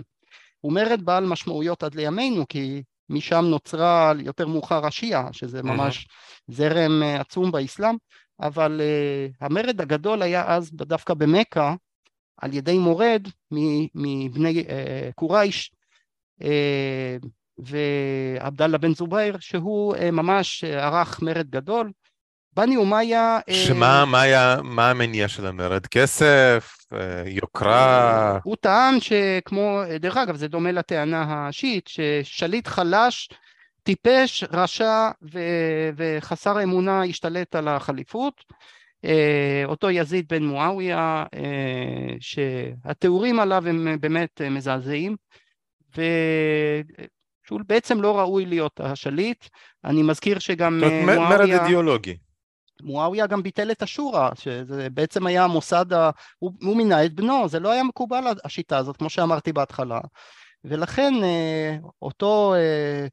הוא 0.59 0.73
מרד 0.73 1.01
בעל 1.05 1.25
משמעויות 1.25 1.83
עד 1.83 1.95
לימינו, 1.95 2.47
כי 2.47 2.83
משם 3.09 3.45
נוצרה 3.45 4.13
יותר 4.19 4.47
מאוחר 4.47 4.85
השיעה, 4.85 5.33
שזה 5.33 5.63
ממש 5.63 6.07
זרם 6.47 7.03
אה, 7.03 7.21
עצום 7.21 7.51
באסלאם, 7.51 7.95
אבל 8.41 8.81
uh, 8.81 9.45
המרד 9.45 9.81
הגדול 9.81 10.21
היה 10.21 10.55
אז 10.55 10.71
דווקא 10.73 11.13
במכה, 11.13 11.75
על 12.37 12.53
ידי 12.53 12.77
מורד 12.77 13.27
מבני 13.95 14.63
uh, 14.67 15.13
קורייש, 15.15 15.71
uh, 16.41 16.45
ועבדאללה 17.61 18.77
בן 18.77 18.93
זובייר, 18.93 19.37
שהוא 19.39 19.95
uh, 19.95 20.11
ממש 20.11 20.63
ערך 20.63 21.21
מרד 21.21 21.49
גדול, 21.49 21.91
בני 22.55 22.75
אומיה... 22.75 23.39
שמה 23.49 24.05
מה 24.05 24.21
היה, 24.21 24.57
מה 24.63 24.89
המניע 24.89 25.27
של 25.27 25.45
המרד? 25.47 25.85
כסף? 25.85 26.77
אה, 26.93 27.23
יוקרה? 27.25 28.39
הוא 28.43 28.55
טען 28.61 28.99
שכמו, 28.99 29.81
דרך 29.99 30.17
אגב 30.17 30.35
זה 30.35 30.47
דומה 30.47 30.71
לטענה 30.71 31.25
השיעית, 31.47 31.87
ששליט 31.87 32.67
חלש, 32.67 33.29
טיפש, 33.83 34.43
רשע 34.51 35.09
ו- 35.33 35.89
וחסר 35.95 36.63
אמונה 36.63 37.03
השתלט 37.03 37.55
על 37.55 37.67
החליפות. 37.67 38.33
אה, 39.05 39.63
אותו 39.65 39.89
יזיד 39.89 40.25
בן 40.29 40.43
מואוויה, 40.43 41.25
אה, 41.33 42.15
שהתיאורים 42.19 43.39
עליו 43.39 43.67
הם 43.67 43.97
באמת 43.99 44.41
מזעזעים. 44.41 45.15
שהוא 47.47 47.59
בעצם 47.67 48.01
לא 48.01 48.19
ראוי 48.19 48.45
להיות 48.45 48.79
השליט. 48.79 49.45
אני 49.85 50.03
מזכיר 50.03 50.39
שגם 50.39 50.79
מואוויה... 50.79 51.29
מרד 51.29 51.49
אידיאולוגי. 51.49 52.17
מואביה 52.83 53.27
גם 53.27 53.43
ביטל 53.43 53.71
את 53.71 53.81
השורא, 53.81 54.29
שזה 54.35 54.89
בעצם 54.89 55.27
היה 55.27 55.43
המוסד, 55.43 55.93
ה... 55.93 56.09
הוא, 56.39 56.51
הוא 56.61 56.77
מינה 56.77 57.05
את 57.05 57.13
בנו, 57.13 57.49
זה 57.49 57.59
לא 57.59 57.71
היה 57.71 57.83
מקובל 57.83 58.23
השיטה 58.43 58.77
הזאת, 58.77 58.97
כמו 58.97 59.09
שאמרתי 59.09 59.53
בהתחלה. 59.53 59.99
ולכן 60.63 61.13
אה, 61.23 61.77
אותו 62.01 62.53
אה, 62.55 63.07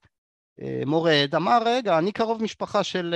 אה, 0.63 0.83
מורד 0.87 1.35
אמר, 1.37 1.59
רגע, 1.65 1.99
אני 1.99 2.13
קרוב 2.13 2.43
משפחה 2.43 2.83
של, 2.85 3.15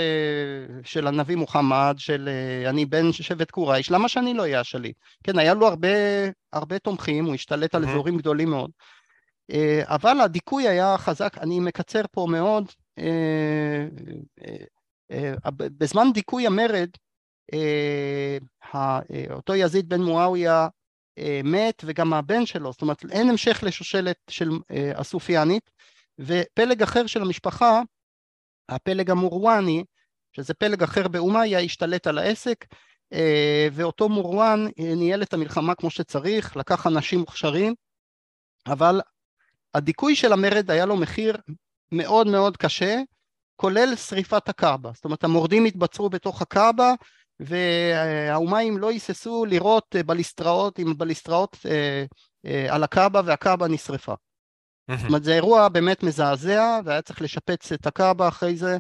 של 0.84 1.06
הנביא 1.06 1.36
מוחמד, 1.36 1.94
של 1.98 2.28
אני 2.66 2.86
בן 2.86 3.12
שבט 3.12 3.50
קורייש, 3.50 3.90
למה 3.90 4.08
שאני 4.08 4.34
לא 4.34 4.42
אהיה 4.42 4.60
השליט? 4.60 4.96
כן, 5.24 5.38
היה 5.38 5.54
לו 5.54 5.66
הרבה, 5.66 5.88
הרבה 6.52 6.78
תומכים, 6.78 7.24
הוא 7.24 7.34
השתלט 7.34 7.74
על 7.74 7.88
אזורים 7.88 8.16
גדולים 8.16 8.50
מאוד. 8.50 8.70
אבל 9.84 10.20
הדיכוי 10.20 10.68
היה 10.68 10.98
חזק, 10.98 11.38
אני 11.38 11.60
מקצר 11.60 12.02
פה 12.12 12.26
מאוד, 12.30 12.64
אה, 15.12 15.34
בזמן 15.56 16.06
דיכוי 16.14 16.46
המרד 16.46 16.90
אה, 17.54 18.38
אותו 19.30 19.54
יזיד 19.54 19.88
בן 19.88 20.02
מואוויה 20.02 20.68
אה, 21.18 21.40
מת 21.44 21.82
וגם 21.86 22.14
הבן 22.14 22.46
שלו, 22.46 22.72
זאת 22.72 22.82
אומרת 22.82 23.04
אין 23.10 23.30
המשך 23.30 23.60
לשושלת 23.62 24.16
של 24.30 24.50
הסופיאנית. 24.96 25.70
ופלג 26.18 26.82
אחר 26.82 27.06
של 27.06 27.22
המשפחה, 27.22 27.80
הפלג 28.68 29.10
המורואני, 29.10 29.84
שזה 30.36 30.54
פלג 30.54 30.82
אחר 30.82 31.08
באומיה, 31.08 31.60
השתלט 31.60 32.06
על 32.06 32.18
העסק 32.18 32.64
ואותו 33.72 34.08
מורואן 34.08 34.66
ניהל 34.78 35.22
את 35.22 35.34
המלחמה 35.34 35.74
כמו 35.74 35.90
שצריך, 35.90 36.56
לקח 36.56 36.86
אנשים 36.86 37.18
מוכשרים, 37.18 37.74
אבל 38.66 39.00
הדיכוי 39.74 40.16
של 40.16 40.32
המרד 40.32 40.70
היה 40.70 40.86
לו 40.86 40.96
מחיר 40.96 41.36
מאוד 41.92 42.26
מאוד 42.26 42.56
קשה 42.56 43.00
כולל 43.56 43.96
שריפת 43.96 44.48
הקאבה, 44.48 44.90
זאת 44.94 45.04
אומרת 45.04 45.24
המורדים 45.24 45.64
התבצרו 45.64 46.10
בתוך 46.10 46.42
הקאבה 46.42 46.94
והאומיים 47.40 48.78
לא 48.78 48.90
היססו 48.90 49.44
לירות 49.44 49.96
אה, 49.96 50.02
בליסטראות 50.02 50.78
עם 50.78 50.98
בליסטראות 50.98 51.56
אה, 51.66 52.04
אה, 52.46 52.74
על 52.74 52.82
הקאבה 52.82 53.20
והקאבה 53.24 53.68
נשרפה. 53.68 54.14
זאת 54.90 55.06
אומרת 55.08 55.24
זה 55.24 55.34
אירוע 55.34 55.68
באמת 55.68 56.02
מזעזע 56.02 56.80
והיה 56.84 57.02
צריך 57.02 57.22
לשפץ 57.22 57.72
את 57.72 57.86
הקאבה 57.86 58.28
אחרי 58.28 58.56
זה 58.56 58.78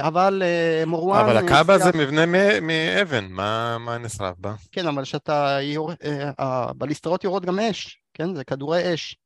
אבל 0.00 0.42
מורואן... 0.86 1.24
אבל 1.24 1.36
הקאבה 1.36 1.78
זה 1.78 1.90
מבנה 1.94 2.26
מאבן, 2.60 3.26
מה, 3.30 3.78
מה 3.78 3.98
נשרף 3.98 4.34
בה? 4.38 4.54
כן, 4.72 4.86
אבל 4.86 5.02
כשאתה... 5.02 5.58
יור... 5.62 5.92
הבליסטראות 6.38 7.24
יורות 7.24 7.44
גם 7.44 7.58
אש, 7.58 8.02
כן? 8.14 8.34
זה 8.34 8.44
כדורי 8.44 8.94
אש. 8.94 9.16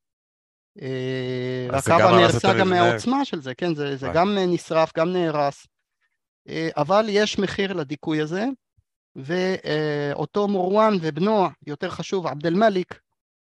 והקרבה 1.73 2.04
אה, 2.04 2.16
נהרסה 2.16 2.59
גם 2.59 2.71
מהעוצמה 2.71 3.25
של 3.25 3.42
זה, 3.42 3.54
כן, 3.54 3.75
זה, 3.75 3.97
זה 3.97 4.09
גם 4.14 4.38
נשרף, 4.38 4.97
גם 4.97 5.12
נהרס, 5.12 5.66
אה, 6.49 6.68
אבל 6.76 7.06
יש 7.09 7.38
מחיר 7.38 7.73
לדיכוי 7.73 8.21
הזה, 8.21 8.45
ואותו 9.16 10.49
מורואן 10.49 10.95
ובנו, 11.00 11.49
יותר 11.66 11.90
חשוב, 11.90 12.26
עבד 12.26 12.47
אל-מליק, 12.47 13.00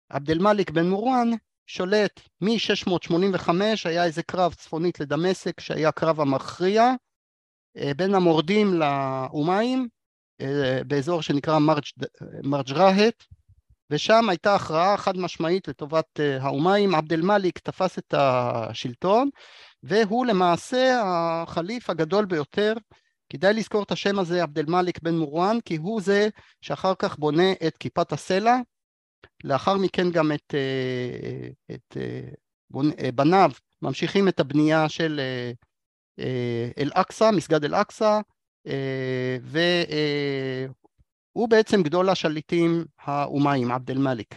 עבד 0.09 0.31
אל-מליק 0.31 0.69
בן 0.69 0.89
מורואן, 0.89 1.29
שולט 1.67 2.21
מ-685, 2.41 3.49
היה 3.85 4.05
איזה 4.05 4.23
קרב 4.23 4.53
צפונית 4.53 4.99
לדמשק, 4.99 5.59
שהיה 5.59 5.91
קרב 5.91 6.21
המכריע, 6.21 6.91
אה, 7.77 7.91
בין 7.97 8.15
המורדים 8.15 8.73
לאומיים, 8.73 9.87
באזור 10.87 11.21
שנקרא 11.21 11.59
מרג' 12.43 12.71
ושם 13.89 14.29
הייתה 14.29 14.55
הכרעה 14.55 14.97
חד 14.97 15.17
משמעית 15.17 15.67
לטובת 15.67 16.19
אה, 16.19 16.37
האומיים, 16.41 16.95
עבד 16.95 17.13
אל-מאליק 17.13 17.59
תפס 17.59 17.97
את 17.97 18.13
השלטון 18.17 19.29
והוא 19.83 20.25
למעשה 20.25 21.01
החליף 21.03 21.89
הגדול 21.89 22.25
ביותר, 22.25 22.73
כדאי 23.29 23.53
לזכור 23.53 23.83
את 23.83 23.91
השם 23.91 24.19
הזה 24.19 24.43
עבד 24.43 24.59
אל-מאליק 24.59 24.99
בן 25.01 25.15
מורואן 25.15 25.57
כי 25.65 25.75
הוא 25.75 26.01
זה 26.01 26.29
שאחר 26.61 26.93
כך 26.99 27.17
בונה 27.17 27.51
את 27.67 27.77
כיפת 27.77 28.11
הסלע, 28.13 28.57
לאחר 29.43 29.77
מכן 29.77 30.11
גם 30.11 30.31
את, 30.31 30.55
אה, 30.55 31.75
את 31.75 31.97
אה, 31.97 33.11
בניו 33.11 33.51
ממשיכים 33.81 34.27
את 34.27 34.39
הבנייה 34.39 34.89
של 34.89 35.21
אל-אקצא, 36.77 37.31
מסגד 37.31 37.65
אל-אקצא, 37.65 38.19
והוא 41.35 41.49
בעצם 41.49 41.83
גדול 41.83 42.09
השליטים 42.09 42.85
האומיים, 43.03 43.71
עבד 43.71 43.91
אל 43.91 43.97
מאליק. 43.97 44.35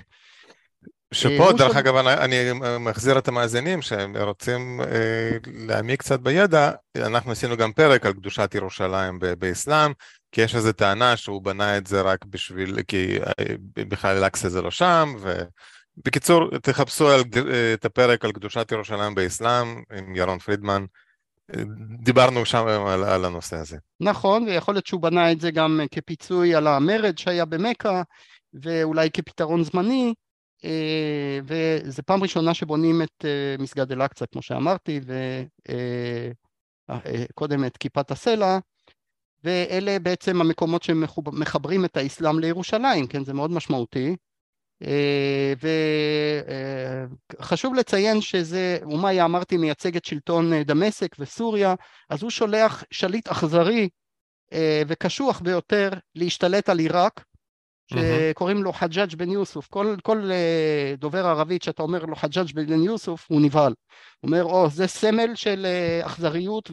שפה, 1.15 1.53
דרך 1.59 1.77
אגב, 1.77 1.97
אני 1.97 2.37
מחזיר 2.81 3.19
את 3.19 3.29
המאזינים 3.29 3.83
שרוצים 3.83 4.81
להעמיק 5.47 6.01
קצת 6.01 6.21
בידע, 6.21 6.71
אנחנו 6.97 7.33
עשינו 7.33 7.57
גם 7.57 7.73
פרק 7.73 8.07
על 8.07 8.13
קדושת 8.13 8.55
ירושלים 8.55 9.19
באסלאם, 9.39 9.93
כי 10.33 10.41
יש 10.41 10.55
איזו 10.55 10.73
טענה 10.73 11.17
שהוא 11.17 11.43
בנה 11.43 11.77
את 11.77 11.87
זה 11.87 12.01
רק 12.01 12.25
בשביל, 12.25 12.83
כי 12.89 13.19
בכלל 13.77 14.17
אל-אקצא 14.17 14.49
זה 14.49 14.63
לא 14.63 14.71
שם, 14.71 15.15
ובקיצור, 15.99 16.59
תחפשו 16.59 17.09
על, 17.09 17.23
את 17.75 17.85
הפרק 17.85 18.25
על 18.25 18.33
קדושת 18.33 18.73
ירושלים 18.73 19.15
באסלאם 19.15 19.83
עם 19.99 20.17
ירון 20.17 20.39
פרידמן, 20.39 20.85
דיברנו 22.03 22.45
שם 22.45 22.67
על, 22.67 23.05
על 23.05 23.25
הנושא 23.25 23.57
הזה. 23.57 23.77
נכון, 24.01 24.43
ויכול 24.43 24.75
להיות 24.75 24.87
שהוא 24.87 25.01
בנה 25.01 25.33
את 25.33 25.41
זה 25.41 25.51
גם 25.51 25.81
כפיצוי 25.91 26.55
על 26.55 26.67
המרד 26.67 27.19
שהיה 27.19 27.45
במכה, 27.45 28.03
ואולי 28.55 29.11
כפתרון 29.11 29.65
זמני, 29.65 30.15
וזו 31.45 32.03
פעם 32.07 32.23
ראשונה 32.23 32.55
שבונים 32.55 33.03
את 33.03 33.25
מסגד 33.59 33.93
אל-אקצא, 33.93 34.25
כמו 34.33 34.43
שאמרתי, 34.43 35.01
וקודם 36.89 37.65
את 37.65 37.77
כיפת 37.77 38.11
הסלע, 38.11 38.59
ואלה 39.45 39.99
בעצם 39.99 40.41
המקומות 40.41 40.83
שמחברים 40.83 41.85
את 41.85 41.97
האסלאם 41.97 42.39
לירושלים, 42.39 43.07
כן, 43.07 43.25
זה 43.25 43.35
מאוד 43.35 43.51
משמעותי. 43.51 44.17
וחשוב 47.41 47.75
לציין 47.75 48.21
שזה, 48.21 48.79
אומיה 48.83 49.25
אמרתי 49.25 49.57
מייצג 49.57 49.97
את 49.97 50.05
שלטון 50.05 50.63
דמשק 50.63 51.17
וסוריה, 51.19 51.75
אז 52.11 52.23
הוא 52.23 52.31
שולח 52.31 52.85
שליט 52.91 53.29
אכזרי 53.29 53.89
וקשוח 54.89 55.41
ביותר 55.41 55.91
להשתלט 56.15 56.69
על 56.69 56.79
עיראק, 56.79 57.25
שקוראים 57.93 58.63
לו 58.63 58.73
חג'אג' 58.73 59.15
בן 59.15 59.31
יוסוף, 59.31 59.67
כל, 59.67 59.97
כל 60.03 60.31
דובר 60.99 61.27
ערבית 61.27 61.63
שאתה 61.63 61.83
אומר 61.83 62.05
לו 62.05 62.17
חג'אג' 62.17 62.53
בן 62.55 62.83
יוסוף 62.83 63.27
הוא 63.29 63.41
נבהל, 63.41 63.75
הוא 64.21 64.29
אומר 64.29 64.45
או 64.45 64.71
זה 64.71 64.87
סמל 64.87 65.35
של 65.35 65.67
אכזריות 66.03 66.71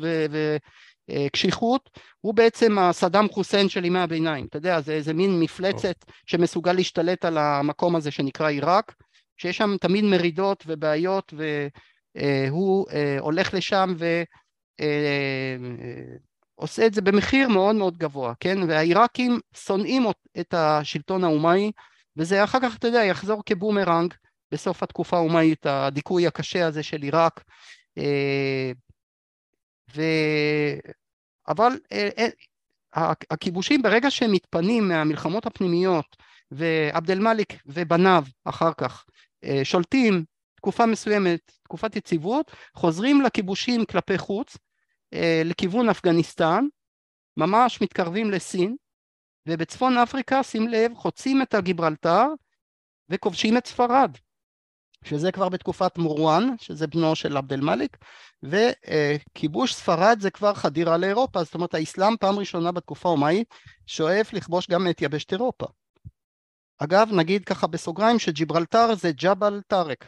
וקשיחות, 1.12 1.90
הוא 2.22 2.34
בעצם 2.34 2.80
הסדאם 2.80 3.30
חוסיין 3.30 3.70
של 3.70 3.86
ימי 3.86 4.00
הביניים, 4.00 4.46
אתה 4.46 4.58
יודע 4.58 4.82
זה 4.82 4.94
איזה 4.94 5.14
מין 5.14 5.40
מפלצת 5.40 6.06
שמסוגל 6.26 6.74
להשתלט 6.74 7.26
על 7.26 7.38
המקום 7.38 7.96
הזה 7.96 8.12
שנקרא 8.12 8.50
עיראק, 8.50 8.94
שיש 9.38 9.58
שם 9.58 9.76
תמיד 9.82 10.04
מרידות 10.04 10.64
ובעיות 10.68 11.34
והוא 12.18 12.86
הולך 13.20 13.54
לשם 13.54 13.94
ו... 13.98 14.24
עושה 16.56 16.86
את 16.86 16.94
זה 16.94 17.02
במחיר 17.02 17.50
מאוד 17.50 17.76
מאוד 17.76 17.98
גבוה, 17.98 18.34
כן? 18.40 18.58
והעיראקים 18.68 19.40
שונאים 19.56 20.06
את 20.40 20.54
השלטון 20.54 21.24
האומאי, 21.24 21.72
וזה 22.18 22.44
אחר 22.44 22.60
כך, 22.62 22.78
אתה 22.78 22.88
יודע, 22.88 23.04
יחזור 23.04 23.44
כבומרנג 23.46 24.14
בסוף 24.52 24.84
התקופה 24.84 25.18
האומאית, 25.18 25.66
הדיכוי 25.66 26.28
הקשה 26.28 26.68
הזה 26.68 26.84
של 26.84 27.02
עיראק. 27.02 27.44
ו... 29.96 30.02
אבל 31.48 31.72
הכיבושים, 33.32 33.82
ברגע 33.82 34.12
שהם 34.12 34.32
מתפנים 34.32 34.88
מהמלחמות 34.88 35.46
הפנימיות, 35.46 36.16
ועבד 36.52 37.12
אל 37.12 37.20
מאליק 37.20 37.54
ובניו 37.66 38.24
אחר 38.46 38.74
כך 38.74 39.06
שולטים 39.64 40.26
תקופה 40.56 40.86
מסוימת, 40.86 41.52
תקופת 41.64 41.96
יציבות, 41.96 42.52
חוזרים 42.74 43.22
לכיבושים 43.22 43.86
כלפי 43.86 44.18
חוץ, 44.18 44.58
לכיוון 45.46 45.90
אפגניסטן, 45.90 46.66
ממש 47.38 47.82
מתקרבים 47.82 48.32
לסין, 48.32 48.76
ובצפון 49.48 49.98
אפריקה, 49.98 50.44
שים 50.44 50.68
לב, 50.68 50.94
חוצים 50.96 51.42
את 51.42 51.54
הגיברלטר 51.54 52.26
וכובשים 53.10 53.58
את 53.58 53.68
ספרד, 53.68 54.18
שזה 55.06 55.32
כבר 55.32 55.50
בתקופת 55.50 55.98
מורואן, 55.98 56.50
שזה 56.62 56.88
בנו 56.88 57.16
של 57.16 57.38
עבד 57.38 57.54
אל 57.54 57.62
מאליק, 57.62 57.98
וכיבוש 58.44 59.74
ספרד 59.76 60.18
זה 60.22 60.30
כבר 60.30 60.54
חדירה 60.54 60.98
לאירופה, 60.98 61.44
זאת 61.44 61.56
אומרת 61.56 61.74
האסלאם 61.74 62.18
פעם 62.18 62.40
ראשונה 62.40 62.72
בתקופה 62.72 63.10
האומאית 63.10 63.54
שואף 63.86 64.34
לכבוש 64.34 64.68
גם 64.68 64.88
את 64.90 65.02
יבשת 65.02 65.34
אירופה. 65.34 65.66
אגב, 66.78 67.10
נגיד 67.14 67.46
ככה 67.46 67.68
בסוגריים 67.68 68.20
שג'יברלטר 68.20 68.96
זה 68.96 69.12
ג'בל 69.12 69.62
טארק, 69.68 70.06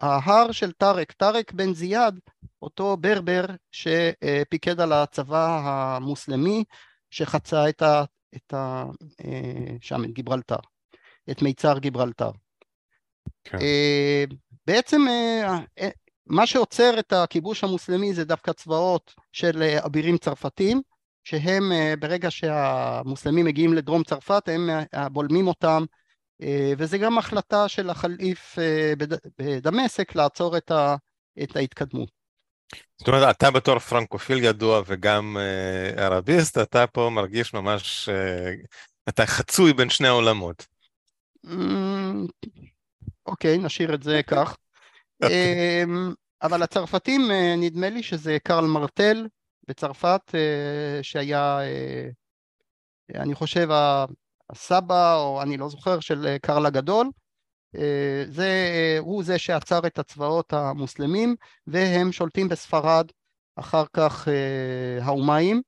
ההר 0.00 0.52
של 0.52 0.72
טארק, 0.72 1.12
טארק 1.12 1.52
בן 1.52 1.74
זיאד, 1.74 2.18
אותו 2.62 2.96
ברבר 2.96 3.44
שפיקד 3.72 4.80
על 4.80 4.92
הצבא 4.92 5.60
המוסלמי 5.64 6.64
שחצה 7.10 7.68
את 7.68 7.82
ה... 7.82 8.04
את 8.36 8.54
ה 8.54 8.84
שם, 9.80 10.04
את 10.04 10.10
גיברלטר, 10.10 10.56
את 11.30 11.42
מיצר 11.42 11.78
גיברלטר. 11.78 12.30
כן. 13.44 13.58
בעצם 14.66 15.06
מה 16.26 16.46
שעוצר 16.46 16.98
את 16.98 17.12
הכיבוש 17.12 17.64
המוסלמי 17.64 18.14
זה 18.14 18.24
דווקא 18.24 18.52
צבאות 18.52 19.14
של 19.32 19.62
אבירים 19.62 20.18
צרפתים, 20.18 20.80
שהם 21.24 21.72
ברגע 21.98 22.30
שהמוסלמים 22.30 23.44
מגיעים 23.46 23.74
לדרום 23.74 24.04
צרפת 24.04 24.48
הם 24.48 24.70
בולמים 25.12 25.46
אותם 25.46 25.84
אה, 26.42 26.72
וזה 26.78 26.98
גם 26.98 27.18
החלטה 27.18 27.68
של 27.68 27.90
החליף 27.90 28.58
אה, 28.58 28.92
בדמשק 29.38 30.14
לעצור 30.14 30.56
את, 30.56 30.70
ה, 30.70 30.96
את 31.42 31.56
ההתקדמות. 31.56 32.08
זאת 32.98 33.08
אומרת, 33.08 33.36
אתה 33.36 33.50
בתור 33.50 33.78
פרנקופיל 33.78 34.44
ידוע 34.44 34.82
וגם 34.86 35.36
אה, 35.40 36.04
ערביסט, 36.04 36.58
אתה 36.58 36.86
פה 36.86 37.10
מרגיש 37.12 37.54
ממש, 37.54 38.08
אתה 39.08 39.26
חצוי 39.26 39.72
בין 39.72 39.90
שני 39.90 40.08
העולמות. 40.08 40.66
אוקיי, 43.26 43.58
נשאיר 43.58 43.94
את 43.94 44.02
זה 44.02 44.20
כך. 44.26 44.56
אמ, 45.30 46.14
אבל 46.42 46.62
הצרפתים, 46.62 47.30
נדמה 47.58 47.90
לי 47.90 48.02
שזה 48.02 48.38
קרל 48.42 48.64
מרטל 48.64 49.28
בצרפת, 49.68 50.34
שהיה, 51.02 51.58
אני 53.14 53.34
חושב, 53.34 53.68
הסבא, 54.52 55.16
או 55.16 55.42
אני 55.42 55.56
לא 55.56 55.68
זוכר, 55.68 56.00
של 56.00 56.26
אה, 56.26 56.38
קרל 56.38 56.66
הגדול. 56.66 57.10
אה, 57.76 58.24
זה, 58.28 58.70
אה, 58.74 58.98
הוא 58.98 59.24
זה 59.24 59.38
שעצר 59.38 59.86
את 59.86 59.98
הצבאות 59.98 60.52
המוסלמים, 60.52 61.36
והם 61.66 62.12
שולטים 62.12 62.48
בספרד, 62.48 63.06
אחר 63.56 63.84
כך 63.92 64.28
האומיים. 65.02 65.62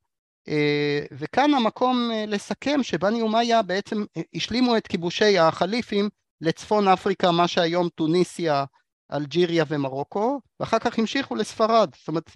וכאן 1.13 1.55
המקום 1.55 2.11
לסכם 2.27 2.83
שבני 2.83 3.23
אומיה 3.23 3.63
בעצם 3.63 4.05
השלימו 4.35 4.77
את 4.77 4.87
כיבושי 4.87 5.39
החליפים 5.39 6.09
לצפון 6.41 6.89
אפריקה, 6.89 7.31
מה 7.31 7.49
שהיום 7.49 7.89
טוניסיה, 7.89 8.65
אלג'יריה 9.13 9.65
ומרוקו, 9.69 10.41
ואחר 10.61 10.79
כך 10.79 10.99
המשיכו 10.99 11.35
לספרד, 11.35 11.91
זאת 11.99 12.09
אומרת 12.09 12.31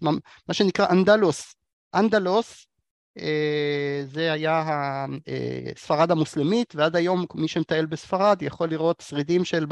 מה 0.49 0.55
שנקרא 0.55 0.87
אנדלוס. 0.91 1.55
אנדלוס 1.95 2.67
אה, 3.19 4.03
זה 4.05 4.33
היה 4.33 4.65
אה, 5.29 5.71
ספרד 5.77 6.11
המוסלמית 6.11 6.75
ועד 6.75 6.97
היום 6.97 7.25
מי 7.35 7.49
שמטייל 7.49 7.87
בספרד 7.87 8.43
יכול 8.43 8.69
לראות 8.69 9.05
שרידים 9.09 9.45
של, 9.45 9.67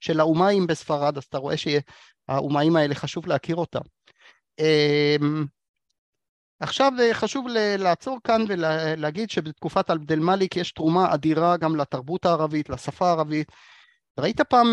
של 0.00 0.20
האומיים 0.20 0.66
בספרד 0.66 1.16
אז 1.16 1.24
אתה 1.24 1.38
רואה 1.38 1.54
שהאומיים 1.56 2.76
האלה 2.76 2.94
חשוב 2.94 3.26
להכיר 3.26 3.56
אותם. 3.56 3.80
עכשיו 6.62 6.92
אה, 7.00 7.14
חשוב 7.14 7.46
לעצור 7.78 8.18
כאן 8.24 8.44
ולהגיד 8.48 9.30
שבתקופת 9.30 9.90
עבד 9.90 10.12
אל-מאליק 10.12 10.56
יש 10.56 10.72
תרומה 10.72 11.14
אדירה 11.14 11.56
גם 11.56 11.76
לתרבות 11.76 12.26
הערבית, 12.26 12.68
לשפה 12.68 13.06
הערבית. 13.06 13.52
ראית 14.18 14.40
פעם 14.40 14.66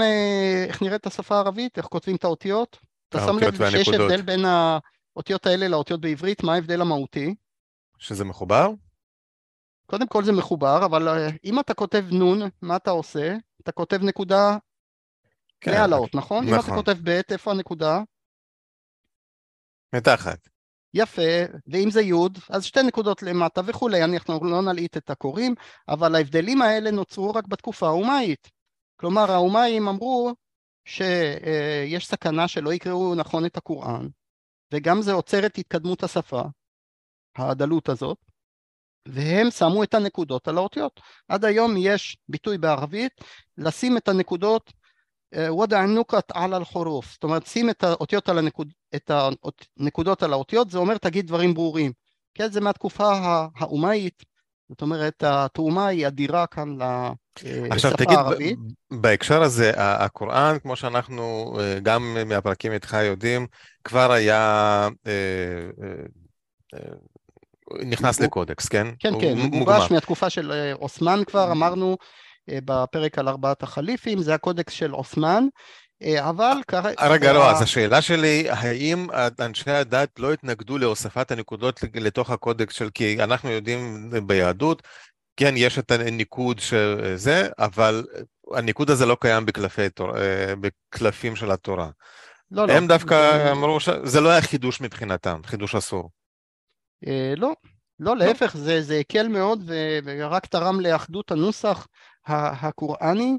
איך 0.67 0.81
נראית 0.81 1.07
השפה 1.07 1.35
הערבית? 1.35 1.77
איך 1.77 1.85
כותבים 1.85 2.15
את 2.15 2.23
האותיות? 2.23 2.77
אתה 3.09 3.19
שם 3.19 3.37
לב 3.37 3.69
שיש 3.69 3.87
הבדל 3.87 4.21
בין 4.21 4.45
האותיות 4.45 5.45
האלה 5.45 5.67
לאותיות 5.67 6.01
בעברית, 6.01 6.43
מה 6.43 6.53
ההבדל 6.53 6.81
המהותי? 6.81 7.35
שזה 7.97 8.25
מחובר? 8.25 8.69
קודם 9.85 10.07
כל 10.07 10.23
זה 10.23 10.31
מחובר, 10.31 10.85
אבל 10.85 11.07
אה, 11.07 11.29
אם 11.43 11.59
אתה 11.59 11.73
כותב 11.73 12.05
נון, 12.11 12.39
מה 12.61 12.75
אתה 12.75 12.91
עושה? 12.91 13.35
אתה 13.63 13.71
כותב 13.71 13.99
נקודה 14.03 14.57
כן, 15.61 15.71
מעל 15.71 15.93
האות, 15.93 16.15
נכון? 16.15 16.37
נכון. 16.37 16.53
אם 16.53 16.59
אתה 16.59 16.71
נכון. 16.71 16.75
כותב 16.77 16.97
ב', 17.03 17.21
איפה 17.31 17.51
הנקודה? 17.51 18.01
מתחת. 19.95 20.58
יפה, 20.93 21.21
ואם 21.67 21.91
זה 21.91 22.01
י', 22.01 22.13
אז 22.49 22.63
שתי 22.63 22.83
נקודות 22.83 23.23
למטה 23.23 23.61
וכולי, 23.65 24.03
אנחנו 24.03 24.39
לא 24.43 24.61
נלעיט 24.61 24.97
את 24.97 25.09
הקוראים, 25.09 25.55
אבל 25.87 26.15
ההבדלים 26.15 26.61
האלה 26.61 26.91
נוצרו 26.91 27.33
רק 27.33 27.47
בתקופה 27.47 27.87
האומאית. 27.87 28.49
כלומר, 28.99 29.31
האומאים 29.31 29.87
אמרו 29.87 30.33
שיש 30.85 32.07
סכנה 32.07 32.47
שלא 32.47 32.73
יקראו 32.73 33.15
נכון 33.15 33.45
את 33.45 33.57
הקוראן, 33.57 34.07
וגם 34.73 35.01
זה 35.01 35.13
עוצר 35.13 35.45
את 35.45 35.57
התקדמות 35.57 36.03
השפה, 36.03 36.41
הדלות 37.37 37.89
הזאת, 37.89 38.17
והם 39.07 39.51
שמו 39.51 39.83
את 39.83 39.93
הנקודות 39.93 40.47
על 40.47 40.57
האותיות. 40.57 40.99
עד 41.27 41.45
היום 41.45 41.75
יש 41.77 42.17
ביטוי 42.29 42.57
בערבית 42.57 43.13
לשים 43.57 43.97
את 43.97 44.07
הנקודות 44.07 44.73
ודע 45.63 45.81
נוקת 45.81 46.31
על 46.33 46.53
אל-חורוף, 46.53 47.11
זאת 47.11 47.23
אומרת 47.23 47.47
שים 47.47 47.69
את 47.69 47.83
האותיות 47.83 48.29
על 48.29 48.37
הנקוד, 48.37 48.73
את 48.95 49.11
הנקודות 49.77 50.23
על 50.23 50.33
האותיות, 50.33 50.69
זה 50.69 50.77
אומר 50.77 50.97
תגיד 50.97 51.27
דברים 51.27 51.53
ברורים. 51.53 51.91
כן, 52.33 52.51
זה 52.51 52.61
מהתקופה 52.61 53.11
האומאית, 53.55 54.23
זאת 54.69 54.81
אומרת, 54.81 55.23
התרומה 55.27 55.87
היא 55.87 56.07
אדירה 56.07 56.47
כאן 56.47 56.77
עכשיו 57.69 57.91
לשפה 57.91 57.97
תגיד, 57.97 58.17
הערבית. 58.17 58.59
בהקשר 58.91 59.41
הזה, 59.41 59.71
הקוראן, 59.75 60.59
כמו 60.59 60.75
שאנחנו 60.75 61.53
אה, 61.59 61.79
גם 61.83 62.17
מהפרקים 62.25 62.71
איתך 62.71 62.97
יודעים, 63.03 63.47
כבר 63.83 64.11
היה, 64.11 64.87
אה, 65.07 65.11
אה, 65.83 65.89
אה, 66.73 67.85
נכנס 67.85 68.19
לקודקס, 68.19 68.67
כן? 68.67 68.87
כן, 68.99 69.13
כן, 69.21 69.37
מ- 69.37 69.39
הוא 69.39 69.49
מוגמר. 69.59 69.77
גובש 69.77 69.91
מהתקופה 69.91 70.29
של 70.29 70.51
אה, 70.51 70.73
עות'מאן 70.73 71.23
כבר, 71.23 71.51
אמרנו 71.51 71.97
אה, 72.49 72.59
בפרק 72.65 73.19
על 73.19 73.27
ארבעת 73.27 73.63
החליפים, 73.63 74.21
זה 74.21 74.33
הקודקס 74.33 74.73
של 74.73 74.91
עות'מאן, 74.91 75.43
אה, 75.43 75.49
אבל 76.19 76.57
כרגע... 76.67 77.01
אה, 77.01 77.07
רגע, 77.07 77.33
לא, 77.33 77.51
אז 77.51 77.61
השאלה 77.61 78.01
שלי, 78.01 78.49
האם 78.49 79.07
אנשי 79.39 79.71
הדת 79.71 80.19
לא 80.19 80.33
התנגדו 80.33 80.77
להוספת 80.77 81.31
הנקודות 81.31 81.79
לתוך 81.93 82.29
הקודקס 82.29 82.75
של, 82.75 82.89
כי 82.89 83.23
אנחנו 83.23 83.49
יודעים 83.49 84.09
ביהדות, 84.27 84.83
כן, 85.37 85.53
יש 85.57 85.79
את 85.79 85.91
הניקוד 85.91 86.59
של 86.59 87.13
זה, 87.15 87.47
אבל 87.57 88.05
הניקוד 88.53 88.89
הזה 88.89 89.05
לא 89.05 89.17
קיים 89.19 89.45
בקלפי 89.45 89.81
אה, 89.81 90.53
בקלפים 90.61 91.35
של 91.35 91.51
התורה. 91.51 91.89
לא, 92.51 92.67
לא. 92.67 92.73
הם 92.73 92.87
דווקא 92.87 93.51
אמרו 93.51 93.79
שזה 93.79 94.21
לא 94.21 94.29
היה 94.29 94.41
חידוש 94.41 94.81
מבחינתם, 94.81 95.41
חידוש 95.45 95.75
אסור. 95.75 96.09
אה, 97.07 97.33
לא, 97.37 97.53
לא, 97.99 98.17
להפך, 98.17 98.57
זה, 98.57 98.81
זה 98.81 98.99
הקל 98.99 99.27
מאוד 99.27 99.71
ורק 100.05 100.45
תרם 100.45 100.79
לאחדות 100.79 101.31
הנוסח 101.31 101.87
הקוראני, 102.25 103.31
אה, 103.31 103.37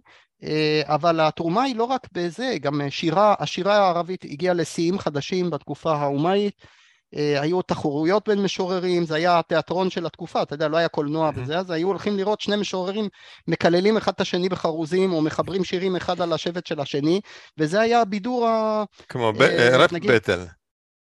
אבל 0.84 1.20
התרומה 1.20 1.62
היא 1.62 1.76
לא 1.76 1.84
רק 1.84 2.06
בזה, 2.12 2.54
גם 2.60 2.80
שירה, 2.90 3.34
השירה 3.38 3.76
הערבית 3.76 4.24
הגיעה 4.24 4.54
לשיאים 4.54 4.98
חדשים 4.98 5.50
בתקופה 5.50 5.92
האומאית, 5.92 6.54
אה, 7.16 7.40
היו 7.40 7.62
תחרויות 7.62 8.28
בין 8.28 8.42
משוררים, 8.42 9.04
זה 9.04 9.14
היה 9.14 9.38
התיאטרון 9.38 9.90
של 9.90 10.06
התקופה, 10.06 10.42
אתה 10.42 10.54
יודע, 10.54 10.68
לא 10.68 10.76
היה 10.76 10.88
קולנוע. 10.88 11.30
וזה, 11.42 11.58
אז 11.58 11.70
היו 11.70 11.88
הולכים 11.88 12.16
לראות 12.16 12.40
שני 12.40 12.56
משוררים 12.56 13.08
מקללים 13.48 13.96
אחד 13.96 14.12
את 14.12 14.20
השני 14.20 14.48
בחרוזים, 14.48 15.12
או 15.12 15.22
מחברים 15.22 15.64
שירים 15.64 15.96
אחד 15.96 16.20
על 16.20 16.32
השבט 16.32 16.66
של 16.66 16.80
השני, 16.80 17.20
וזה 17.58 17.80
היה 17.80 18.00
הבידור 18.00 18.46
ה... 18.46 18.84
כמו 19.08 19.32
אה, 19.40 19.86
נגיד- 19.92 20.10
בטל. 20.10 20.44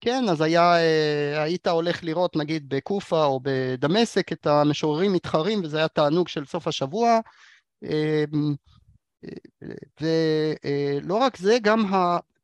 כן, 0.02 0.26
אז 0.30 0.42
היה, 0.42 0.76
אה, 0.76 1.44
היית 1.44 1.68
הולך 1.68 2.04
לראות 2.04 2.36
נגיד 2.36 2.70
בקופה 2.70 3.26
או 3.26 3.40
בדמשק 3.44 4.32
את 4.32 4.48
המשוררים 4.48 5.14
מתחרים 5.14 5.62
וזה 5.64 5.78
היה 5.78 5.88
תענוג 5.88 6.28
של 6.28 6.46
סוף 6.46 6.68
השבוע. 6.68 7.20
אה, 9.64 9.68
ולא 10.02 11.16
רק 11.16 11.38
זה, 11.38 11.58
גם 11.62 11.84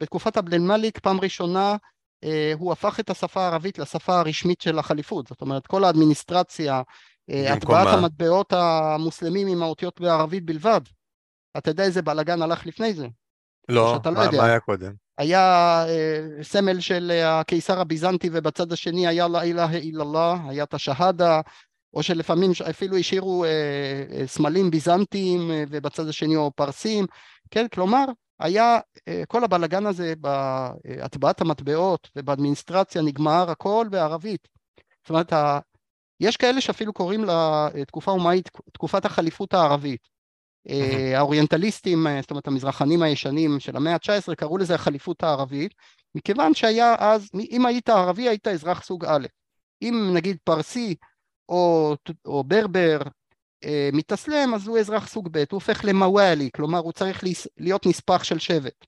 בתקופת 0.02 0.38
עבד 0.38 0.54
אל-מאליק 0.54 1.00
פעם 1.00 1.20
ראשונה 1.20 1.76
אה, 2.24 2.54
הוא 2.60 2.72
הפך 2.72 3.00
את 3.00 3.10
השפה 3.10 3.42
הערבית 3.42 3.80
לשפה 3.80 4.20
הרשמית 4.20 4.62
של 4.62 4.80
החליפות, 4.80 5.28
זאת 5.28 5.42
אומרת 5.42 5.68
כל 5.68 5.84
האדמיניסטרציה, 5.84 6.82
אה, 7.30 7.54
הטבעת 7.54 7.88
מה? 7.88 7.94
המטבעות 7.94 8.54
המוסלמים 8.54 9.48
עם 9.48 9.64
האותיות 9.64 10.02
בערבית 10.02 10.46
בלבד. 10.46 10.82
אתה 11.58 11.70
יודע 11.70 11.84
איזה 11.84 12.02
בלאגן 12.02 12.42
הלך 12.42 12.66
לפני 12.66 12.94
זה? 12.94 13.08
לא, 13.70 14.00
לא 14.06 14.12
מה 14.12 14.24
יודע. 14.24 14.38
מה 14.38 14.46
היה 14.46 14.60
קודם? 14.60 14.94
היה 15.18 15.86
אה, 15.88 16.44
סמל 16.44 16.80
של 16.80 17.12
אה, 17.12 17.40
הקיסר 17.40 17.80
הביזנטי 17.80 18.30
ובצד 18.34 18.72
השני 18.72 19.08
היה 19.08 19.28
לה 19.28 19.42
אילהה 19.42 19.76
אילאללה, 19.78 20.38
היה 20.48 20.64
את 20.64 20.74
השהדה, 20.74 21.42
או 21.94 22.04
שלפעמים 22.04 22.52
אפילו 22.70 22.98
השאירו 22.98 23.46
אה, 23.46 23.50
אה, 24.12 24.28
סמלים 24.28 24.72
ביזנטיים 24.72 25.52
אה, 25.52 25.64
ובצד 25.70 26.08
השני 26.08 26.36
או 26.36 26.52
פרסים, 26.56 27.06
כן, 27.52 27.68
כלומר 27.68 28.06
היה 28.40 28.80
אה, 29.08 29.24
כל 29.28 29.44
הבלגן 29.44 29.86
הזה 29.86 30.14
בהטבעת 30.18 31.42
המטבעות 31.42 32.10
ובאדמיניסטרציה 32.16 33.02
נגמר 33.02 33.50
הכל 33.52 33.88
בערבית. 33.92 34.48
זאת 35.04 35.10
אומרת, 35.10 35.34
ה- 35.34 35.60
יש 36.20 36.38
כאלה 36.38 36.62
שאפילו 36.62 36.94
קוראים 36.94 37.26
לתקופה 37.76 38.12
אומאית 38.12 38.50
תקופת 38.74 39.06
החליפות 39.06 39.54
הערבית. 39.54 40.02
אה, 40.70 41.18
האוריינטליסטים, 41.18 42.08
אה, 42.08 42.22
זאת 42.22 42.32
אומרת 42.32 42.48
המזרחנים 42.48 43.02
הישנים 43.02 43.60
של 43.60 43.76
המאה 43.76 43.94
ה-19 43.94 44.36
קראו 44.36 44.58
לזה 44.58 44.76
החליפות 44.76 45.24
הערבית, 45.24 45.74
מכיוון 46.16 46.54
שהיה 46.54 46.96
אז, 47.00 47.30
אם 47.52 47.66
היית 47.66 47.90
ערבי 47.90 48.30
היית 48.30 48.48
אזרח 48.48 48.84
סוג 48.84 49.06
א', 49.06 49.28
אם 49.82 50.12
נגיד 50.14 50.38
פרסי 50.44 50.96
או, 51.50 51.96
או 52.26 52.44
ברבר 52.44 53.00
אה, 53.64 53.90
מתאסלם 53.94 54.54
אז 54.56 54.68
הוא 54.68 54.80
אזרח 54.80 55.08
סוג 55.08 55.30
ב', 55.32 55.38
הוא 55.38 55.46
הופך 55.52 55.82
למוואלי, 55.84 56.50
כלומר 56.56 56.80
הוא 56.80 56.92
צריך 56.92 57.24
להיות 57.58 57.86
נספח 57.86 58.24
של 58.24 58.40
שבט. 58.40 58.86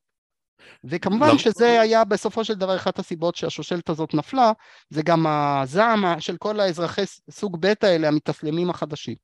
וכמובן 0.84 1.30
למ- 1.30 1.38
שזה 1.38 1.82
היה 1.82 2.04
בסופו 2.04 2.46
של 2.46 2.54
דבר 2.54 2.76
אחת 2.76 3.00
הסיבות 3.00 3.36
שהשושלת 3.36 3.90
הזאת 3.90 4.14
נפלה, 4.14 4.52
זה 4.90 5.02
גם 5.02 5.28
הזעם 5.28 6.20
של 6.20 6.38
כל 6.38 6.60
האזרחי 6.60 7.02
סוג 7.32 7.58
ב' 7.60 7.74
האלה, 7.82 8.08
המתאסלמים 8.08 8.70
החדשים. 8.70 9.16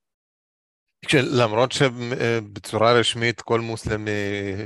למרות 1.13 1.71
שבצורה 1.71 2.93
רשמית 2.93 3.41
כל 3.41 3.61
מוסלמי 3.61 4.11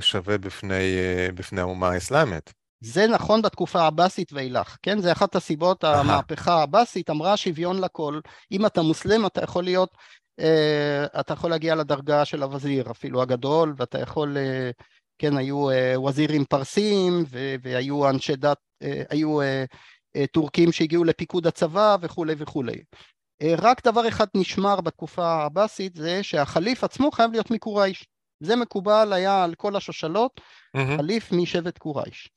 שווה 0.02 0.38
בפני, 0.38 0.98
אה, 0.98 1.28
בפני 1.36 1.62
האומה 1.62 1.90
האסלאמית. 1.90 2.54
זה 2.82 3.08
נכון 3.08 3.41
בתקופה 3.41 3.82
העבאסית 3.82 4.34
ואילך, 4.34 4.78
כן? 4.82 5.02
זה 5.02 5.12
אחת 5.12 5.36
הסיבות, 5.36 5.84
אהה. 5.84 6.00
המהפכה 6.00 6.54
העבאסית 6.54 7.10
אמרה 7.10 7.38
שוויון 7.38 7.82
לכל, 7.82 8.20
אם 8.52 8.65
אתה 8.65 8.82
מוסלם 8.82 9.26
אתה 9.26 9.44
יכול 9.44 9.63
להיות, 9.63 9.89
אה, 10.39 11.06
אתה 11.20 11.34
יכול 11.34 11.50
להגיע 11.50 11.76
לדרגה 11.76 12.26
של 12.26 12.44
הווזיר, 12.44 12.91
אפילו 12.91 13.22
הגדול, 13.22 13.74
ואתה 13.78 14.00
יכול, 14.00 14.38
אה, 14.38 14.72
כן, 15.17 15.38
היו 15.38 15.70
אה, 15.70 16.00
וזירים 16.00 16.46
פרסים, 16.46 17.24
ו- 17.30 17.56
והיו 17.62 18.10
אנשי 18.10 18.36
דת, 18.36 18.58
אה, 18.84 19.04
היו 19.10 19.41
אה, 19.41 19.63
אה, 20.15 20.28
טורקים 20.28 20.72
שהגיעו 20.72 21.04
לפיקוד 21.04 21.48
הצבא 21.48 21.98
וכולי 22.02 22.36
וכולי. 22.38 22.82
אה, 23.41 23.56
רק 23.58 23.88
דבר 23.88 24.08
אחד 24.08 24.28
נשמר 24.36 24.82
בתקופה 24.82 25.28
העבאסית, 25.28 25.96
זה 25.96 26.24
שהחליף 26.24 26.84
עצמו 26.84 27.12
חייב 27.12 27.32
להיות 27.32 27.52
מקורייש. 27.52 28.08
זה 28.39 28.56
מקובל 28.56 29.13
היה 29.13 29.44
על 29.44 29.56
כל 29.56 29.76
השושלות, 29.76 30.41
מהמם. 30.74 30.98
חליף 30.98 31.32
משבט 31.32 31.78
קורייש. 31.78 32.30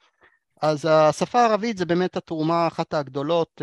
אז 0.64 0.88
השפה 0.90 1.40
הערבית 1.40 1.78
זה 1.78 1.84
באמת 1.84 2.16
התרומה 2.16 2.66
אחת 2.66 2.94
הגדולות 2.94 3.62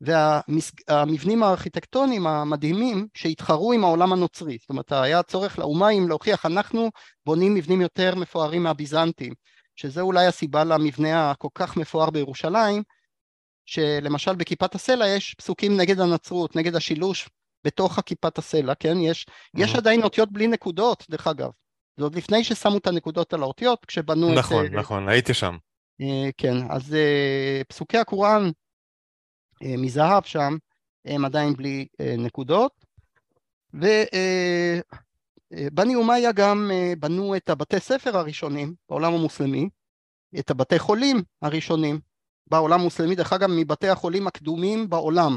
והמבנים 0.00 1.42
הארכיטקטוניים 1.42 2.26
המדהימים 2.26 3.06
שהתחרו 3.14 3.72
עם 3.72 3.84
העולם 3.84 4.12
הנוצרי. 4.12 4.56
זאת 4.60 4.70
אומרת 4.70 4.92
היה 4.92 5.22
צורך 5.22 5.58
לאומיים 5.58 6.08
להוכיח 6.08 6.46
אנחנו 6.46 6.90
בונים 7.26 7.54
מבנים 7.54 7.80
יותר 7.80 8.14
מפוארים 8.14 8.62
מהביזנטים, 8.62 9.32
שזה 9.76 10.00
אולי 10.00 10.26
הסיבה 10.26 10.64
למבנה 10.64 11.30
הכל 11.30 11.48
כך 11.54 11.76
מפואר 11.76 12.10
בירושלים, 12.10 12.82
שלמשל 13.66 14.34
בכיפת 14.34 14.74
הסלע 14.74 15.08
יש 15.08 15.34
פסוקים 15.34 15.76
נגד 15.76 16.00
הנצרות, 16.00 16.56
נגד 16.56 16.76
השילוש 16.76 17.28
בתוך 17.64 17.98
הכיפת 17.98 18.38
הסלע, 18.38 18.74
כן? 18.74 18.96
יש, 19.00 19.26
יש. 19.56 19.74
עדיין 19.74 20.02
אותיות 20.02 20.32
בלי 20.32 20.46
נקודות, 20.46 21.04
דרך 21.10 21.26
אגב. 21.26 21.50
זה 21.96 22.04
עוד 22.04 22.14
לפני 22.14 22.44
ששמו 22.44 22.78
את 22.78 22.86
הנקודות 22.86 23.34
על 23.34 23.42
האותיות, 23.42 23.84
כשבנו 23.84 24.32
את... 24.32 24.38
נכון, 24.38 24.64
אה, 24.64 24.80
נכון, 24.80 25.08
הייתי 25.08 25.34
שם. 25.34 25.56
אה, 26.00 26.28
כן, 26.36 26.56
אז 26.70 26.94
אה, 26.94 27.62
פסוקי 27.68 27.98
הקוראן 27.98 28.50
אה, 29.62 29.74
מזהב 29.78 30.24
שם 30.24 30.56
הם 31.04 31.24
עדיין 31.24 31.52
בלי 31.54 31.86
נקודות 32.18 32.84
ובני 33.74 34.34
אומיה 35.94 36.32
גם 36.32 36.70
בנו 36.98 37.36
את 37.36 37.50
הבתי 37.50 37.80
ספר 37.80 38.16
הראשונים 38.16 38.74
בעולם 38.88 39.14
המוסלמי, 39.14 39.68
את 40.38 40.50
הבתי 40.50 40.78
חולים 40.78 41.22
הראשונים 41.42 42.00
בעולם 42.46 42.80
המוסלמי, 42.80 43.14
דרך 43.14 43.32
אגב 43.32 43.48
מבתי 43.50 43.88
החולים 43.88 44.26
הקדומים 44.26 44.88
בעולם. 44.90 45.36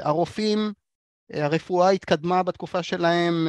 הרופאים, 0.00 0.72
אה, 1.34 1.44
הרפואה 1.44 1.90
התקדמה 1.90 2.42
בתקופה 2.42 2.82
שלהם, 2.82 3.48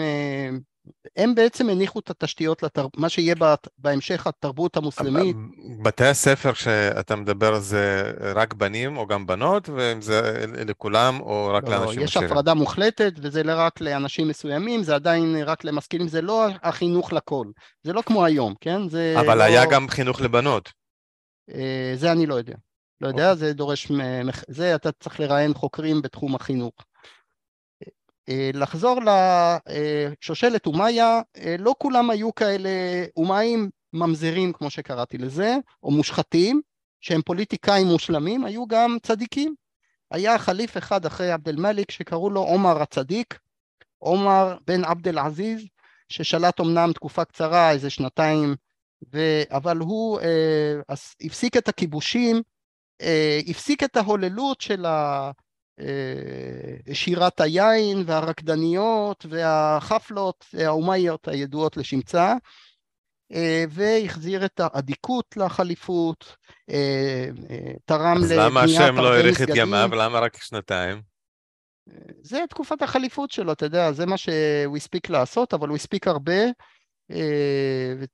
הם 1.16 1.36
בעצם 1.36 1.70
הניחו 1.70 2.00
את 2.00 2.10
התשתיות, 2.10 2.64
לתר... 2.64 2.88
מה 2.98 3.10
שיהיה 3.10 3.36
בת- 3.36 3.68
בהמשך 3.78 4.28
התרבות 4.28 4.78
המוסלמית. 4.78 5.36
בתי 5.84 6.06
הספר 6.06 6.54
שאתה 6.54 7.16
מדבר 7.16 7.60
זה 7.60 8.12
רק 8.36 8.54
בנים 8.54 8.98
או 8.98 9.08
גם 9.08 9.28
בנות, 9.28 9.70
ואם 9.70 10.02
זה 10.02 10.46
לכולם 10.68 11.20
או 11.20 11.52
רק 11.54 11.64
לא, 11.64 11.70
לאנשים 11.70 12.02
יש 12.02 12.10
עשירים? 12.10 12.32
הפרדה 12.32 12.54
מוחלטת 12.54 13.14
וזה 13.22 13.42
רק 13.46 13.82
לאנשים 13.82 14.28
מסוימים, 14.28 14.84
זה 14.84 14.96
עדיין 14.96 15.36
רק 15.46 15.64
למשכילים, 15.64 16.08
זה 16.08 16.22
לא 16.22 16.48
החינוך 16.64 17.14
לכל, 17.14 17.46
זה 17.84 17.94
לא 17.94 18.02
כמו 18.02 18.26
היום, 18.26 18.54
כן? 18.62 18.90
זה 18.90 19.16
אבל 19.20 19.38
לא... 19.38 19.44
היה 19.44 19.66
גם 19.66 19.88
חינוך 19.88 20.22
לבנות. 20.22 20.72
אה, 21.56 21.94
זה 21.96 22.12
אני 22.12 22.26
לא 22.26 22.36
יודע. 22.36 22.56
לא 23.02 23.08
יודע, 23.08 23.32
אוקיי. 23.32 23.48
זה 23.48 23.54
דורש, 23.54 23.92
זה 24.48 24.76
אתה 24.76 24.92
צריך 24.92 25.20
לראיין 25.20 25.54
חוקרים 25.54 26.02
בתחום 26.02 26.36
החינוך. 26.36 26.74
אה, 28.30 28.50
לחזור 28.54 29.00
לשושלת 29.06 30.66
אומיה, 30.66 31.22
אה, 31.38 31.56
לא 31.60 31.76
כולם 31.78 32.10
היו 32.10 32.36
כאלה 32.36 32.70
אומיים 33.18 33.70
ממזרים 33.94 34.54
כמו 34.54 34.70
שקראתי 34.70 35.18
לזה, 35.18 35.56
או 35.84 35.92
מושחתים, 35.92 36.62
שהם 37.02 37.22
פוליטיקאים 37.22 37.88
מושלמים, 37.88 38.46
היו 38.46 38.68
גם 38.68 38.98
צדיקים. 39.04 39.56
היה 40.12 40.40
חליף 40.40 40.78
אחד 40.78 41.06
אחרי 41.06 41.32
עבד 41.32 41.50
אל-מאליק 41.50 41.92
שקראו 41.92 42.30
לו 42.30 42.42
עומר 42.42 42.82
הצדיק, 42.82 43.40
עומר 43.98 44.58
בן 44.68 44.84
עבד 44.84 45.08
אל-עזיז, 45.08 45.66
ששלט 46.10 46.60
אמנם 46.60 46.94
תקופה 46.94 47.26
קצרה, 47.26 47.72
איזה 47.72 47.90
שנתיים, 47.90 48.56
ו... 49.14 49.20
אבל 49.50 49.78
הוא 49.78 50.20
אה, 50.20 50.80
הפסיק 51.22 51.58
את 51.58 51.68
הכיבושים 51.68 52.42
הפסיק 53.50 53.84
את 53.84 53.98
ההוללות 53.98 54.62
של 54.62 54.86
שירת 56.94 57.42
היין 57.42 58.04
והרקדניות 58.06 59.26
והחפלות 59.30 60.46
האומאיות 60.54 61.28
הידועות 61.28 61.78
לשמצה 61.78 62.34
והחזיר 63.70 64.46
את 64.46 64.60
האדיקות 64.64 65.38
לחליפות, 65.38 66.36
תרם 67.86 68.18
לבניית. 68.18 68.32
אז 68.32 68.32
למה 68.32 68.62
השם 68.62 68.96
לא 68.96 69.14
האריך 69.14 69.42
את 69.42 69.48
ימיו? 69.56 69.90
למה 69.94 70.20
רק 70.20 70.44
שנתיים? 70.44 71.02
זה 72.22 72.40
תקופת 72.50 72.82
החליפות 72.82 73.32
שלו, 73.32 73.52
אתה 73.52 73.66
יודע, 73.66 73.92
זה 73.92 74.06
מה 74.06 74.18
שהוא 74.18 74.78
הספיק 74.78 75.10
לעשות, 75.10 75.54
אבל 75.54 75.68
הוא 75.68 75.76
הספיק 75.76 76.08
הרבה. 76.08 76.42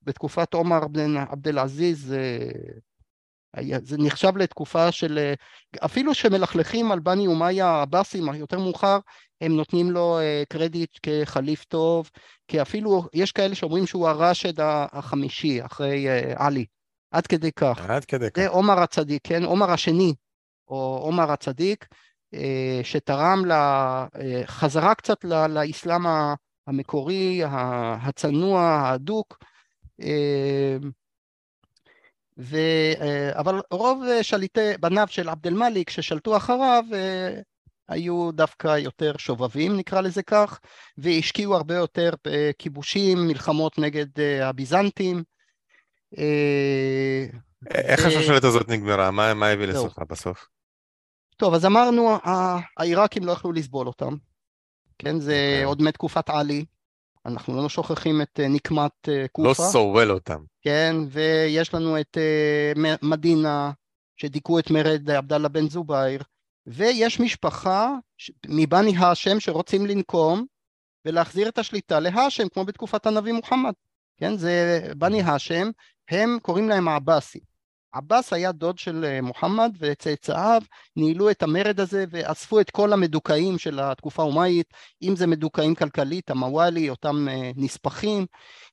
בתקופת 0.04 0.54
עומר 0.54 0.88
בן 0.88 1.18
עבד 1.18 1.48
אל 1.48 1.60
עזיז 1.60 2.16
זה 3.82 3.98
נחשב 4.00 4.38
לתקופה 4.38 4.92
של, 4.92 5.34
אפילו 5.86 6.14
שמלכלכים 6.14 6.92
על 6.92 7.00
בני 7.00 7.28
אומיה 7.28 7.68
העבאסים 7.68 8.34
יותר 8.34 8.60
מאוחר, 8.60 9.00
הם 9.42 9.56
נותנים 9.56 9.92
לו 9.92 10.20
קרדיט 10.50 10.98
כחליף 11.04 11.64
טוב, 11.64 12.10
כי 12.48 12.62
אפילו 12.62 13.04
יש 13.14 13.32
כאלה 13.32 13.56
שאומרים 13.56 13.88
שהוא 13.88 14.08
הרשד 14.08 14.54
החמישי 14.92 15.66
אחרי 15.66 16.08
עלי, 16.36 16.66
עד 17.12 17.28
כדי 17.28 17.52
כך. 17.52 17.90
עד 17.90 18.06
כדי 18.06 18.32
כך. 18.32 18.42
זה 18.42 18.48
עומר 18.48 18.80
הצדיק, 18.80 19.22
כן? 19.24 19.44
עומר 19.44 19.72
השני, 19.72 20.14
או 20.68 21.00
עומר 21.02 21.32
הצדיק, 21.32 21.88
שתרם 22.84 23.44
לחזרה 23.46 24.96
קצת 24.96 25.24
לאסלאם 25.50 26.02
המקורי, 26.68 27.42
הצנוע, 27.46 28.62
ההדוק. 28.62 29.38
ו... 32.40 32.58
אבל 33.32 33.62
רוב 33.72 34.04
שליטי 34.22 34.78
בניו 34.80 35.08
של 35.10 35.30
עבד 35.30 35.48
אל-מאליק 35.48 35.90
ששלטו 35.90 36.38
אחריו 36.38 36.84
היו 37.90 38.32
דווקא 38.32 38.78
יותר 38.78 39.18
שובבים 39.18 39.78
נקרא 39.78 40.02
לזה 40.02 40.24
כך 40.24 40.60
והשקיעו 40.98 41.56
הרבה 41.56 41.76
יותר 41.76 42.10
בכיבושים, 42.28 43.28
מלחמות 43.28 43.80
נגד 43.80 44.06
הביזנטים. 44.42 45.24
איך 47.70 48.06
השושלת 48.06 48.44
הזאת 48.44 48.70
נגמרה? 48.70 49.12
מה, 49.12 49.34
מה 49.34 49.48
הביא 49.48 49.66
לסופה 49.66 50.06
בסוף? 50.10 50.48
טוב 51.38 51.54
אז 51.54 51.66
אמרנו 51.66 52.18
העיראקים 52.78 53.26
לא 53.26 53.32
יכלו 53.32 53.52
לסבול 53.52 53.88
אותם, 53.88 54.16
כן 55.00 55.20
זה 55.20 55.32
okay. 55.32 55.36
אוקיי. 55.36 55.64
עוד 55.64 55.82
מתקופת 55.82 56.30
עלי 56.30 56.66
אנחנו 57.28 57.62
לא 57.62 57.70
שוכחים 57.70 58.22
את 58.22 58.40
אה, 58.40 58.48
נקמת 58.48 59.10
אה, 59.10 59.26
קופה. 59.32 59.48
לא 59.50 59.54
סובל 59.54 60.12
אותם. 60.12 60.44
כן, 60.62 60.96
ויש 61.10 61.74
לנו 61.74 62.00
את 62.00 62.18
אה, 62.18 62.96
מדינה, 63.02 63.72
שדיכאו 64.18 64.60
את 64.60 64.72
מרד 64.72 65.10
עבדאללה 65.12 65.50
בן 65.50 65.70
זובייר, 65.70 66.24
ויש 66.68 67.20
משפחה 67.20 67.94
מבני 68.48 68.98
האשם 68.98 69.40
שרוצים 69.40 69.86
לנקום 69.86 70.46
ולהחזיר 71.06 71.50
את 71.50 71.58
השליטה 71.58 72.00
להאשם, 72.00 72.48
כמו 72.48 72.66
בתקופת 72.66 73.06
הנביא 73.06 73.34
מוחמד. 73.34 73.74
כן, 74.18 74.38
זה 74.38 74.82
בני 74.98 75.22
האשם, 75.22 75.70
הם 76.10 76.38
קוראים 76.42 76.70
להם 76.70 76.88
העבאסי. 76.88 77.40
עבאס 77.92 78.34
היה 78.34 78.52
דוד 78.52 78.78
של 78.78 79.06
אה, 79.06 79.22
מוחמד 79.22 79.76
וצאצאיו 79.80 80.62
ניהלו 80.96 81.30
את 81.30 81.44
המרד 81.44 81.80
הזה 81.80 82.06
ואספו 82.10 82.60
את 82.60 82.70
כל 82.70 82.94
המדוכאים 82.94 83.58
של 83.58 83.80
התקופה 83.80 84.22
האומאית, 84.22 84.74
אם 85.02 85.16
זה 85.16 85.28
מדוכאים 85.28 85.76
כלכלית, 85.76 86.30
המוואלי, 86.30 86.90
אותם 86.90 87.28
אה, 87.30 87.52
נספחים, 87.56 88.26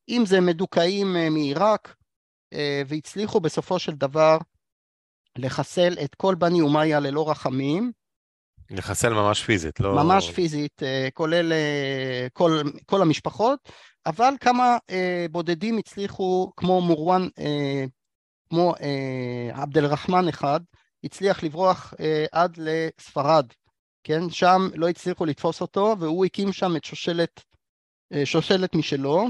אם 0.09 0.23
זה 0.27 0.41
מדוכאים 0.41 1.17
אה, 1.17 1.31
מעיראק, 1.31 1.95
והצליחו 2.87 3.41
בסופו 3.41 3.79
של 3.79 3.93
דבר 3.93 4.39
לחסל 5.39 5.95
את 6.05 6.15
כל 6.15 6.35
בני 6.35 6.61
אומיה 6.61 7.01
ללא 7.01 7.31
רחמים. 7.31 7.93
לחסל 8.71 9.13
ממש 9.13 9.45
פיזית, 9.45 9.81
לא... 9.81 9.95
ממש 9.95 10.31
פיזית, 10.31 10.83
כולל 11.15 11.53
כל, 12.33 12.63
כל 12.87 13.03
המשפחות, 13.03 13.69
אבל 14.07 14.35
כמה 14.41 14.77
בודדים 15.31 15.79
הצליחו, 15.79 16.53
כמו 16.57 16.81
מורואן 16.81 17.29
כמו 18.55 18.75
אה, 18.81 19.63
עבד 19.63 19.79
אל-רחמן 19.79 20.29
אחד, 20.29 20.61
הצליח 21.05 21.43
לברוח 21.43 21.95
אה, 22.01 22.25
עד 22.33 22.59
לספרד, 22.59 23.47
כן? 24.05 24.31
שם 24.31 24.69
לא 24.75 24.89
הצליחו 24.89 25.25
לתפוס 25.25 25.61
אותו, 25.61 25.97
והוא 26.01 26.25
הקים 26.25 26.53
שם 26.53 26.77
את 26.77 26.85
שושלת, 26.85 27.45
אה, 28.13 28.27
שושלת 28.27 28.75
משלו, 28.75 29.27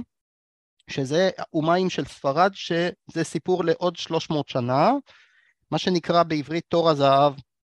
שזה 0.90 1.30
אומיים 1.52 1.90
של 1.90 2.04
ספרד, 2.04 2.50
שזה 2.54 3.24
סיפור 3.24 3.64
לעוד 3.64 3.96
300 3.96 4.48
שנה, 4.48 4.90
מה 5.70 5.78
שנקרא 5.78 6.22
בעברית 6.22 6.64
תור 6.68 6.90
הזהב, 6.90 7.34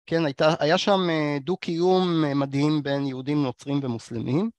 כן? 0.07 0.25
הייתה, 0.25 0.55
היה 0.61 0.79
שם 0.79 1.01
דו-קיום 1.41 2.25
מדהים 2.41 2.83
בין 2.83 3.07
יהודים, 3.07 3.43
נוצרים 3.43 3.81
ומוסלמים, 3.83 4.51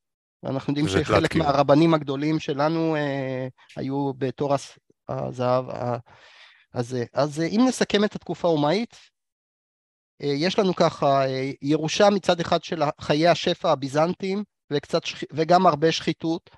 ואנחנו 0.44 0.72
יודעים 0.72 0.88
שחלק 0.88 1.36
מהרבנים 1.36 1.94
הגדולים 1.94 2.40
שלנו 2.40 2.96
אה, 2.96 3.48
היו 3.76 4.14
בתור 4.18 4.56
הזהב 5.10 5.66
אז, 6.74 6.98
אז 7.14 7.40
אם 7.40 7.62
נסכם 7.68 8.04
את 8.04 8.16
התקופה 8.16 8.48
האומאית, 8.48 8.96
אה, 10.22 10.28
יש 10.28 10.60
לנו 10.60 10.76
ככה 10.76 11.26
אה, 11.28 11.52
ירושה 11.62 12.10
מצד 12.10 12.40
אחד 12.40 12.64
של 12.64 12.84
חיי 13.02 13.28
השפע 13.28 13.72
הביזנטיים 13.72 14.44
וקצת, 14.74 15.02
וגם 15.34 15.68
הרבה 15.68 15.92
שחיתות, 15.92 16.50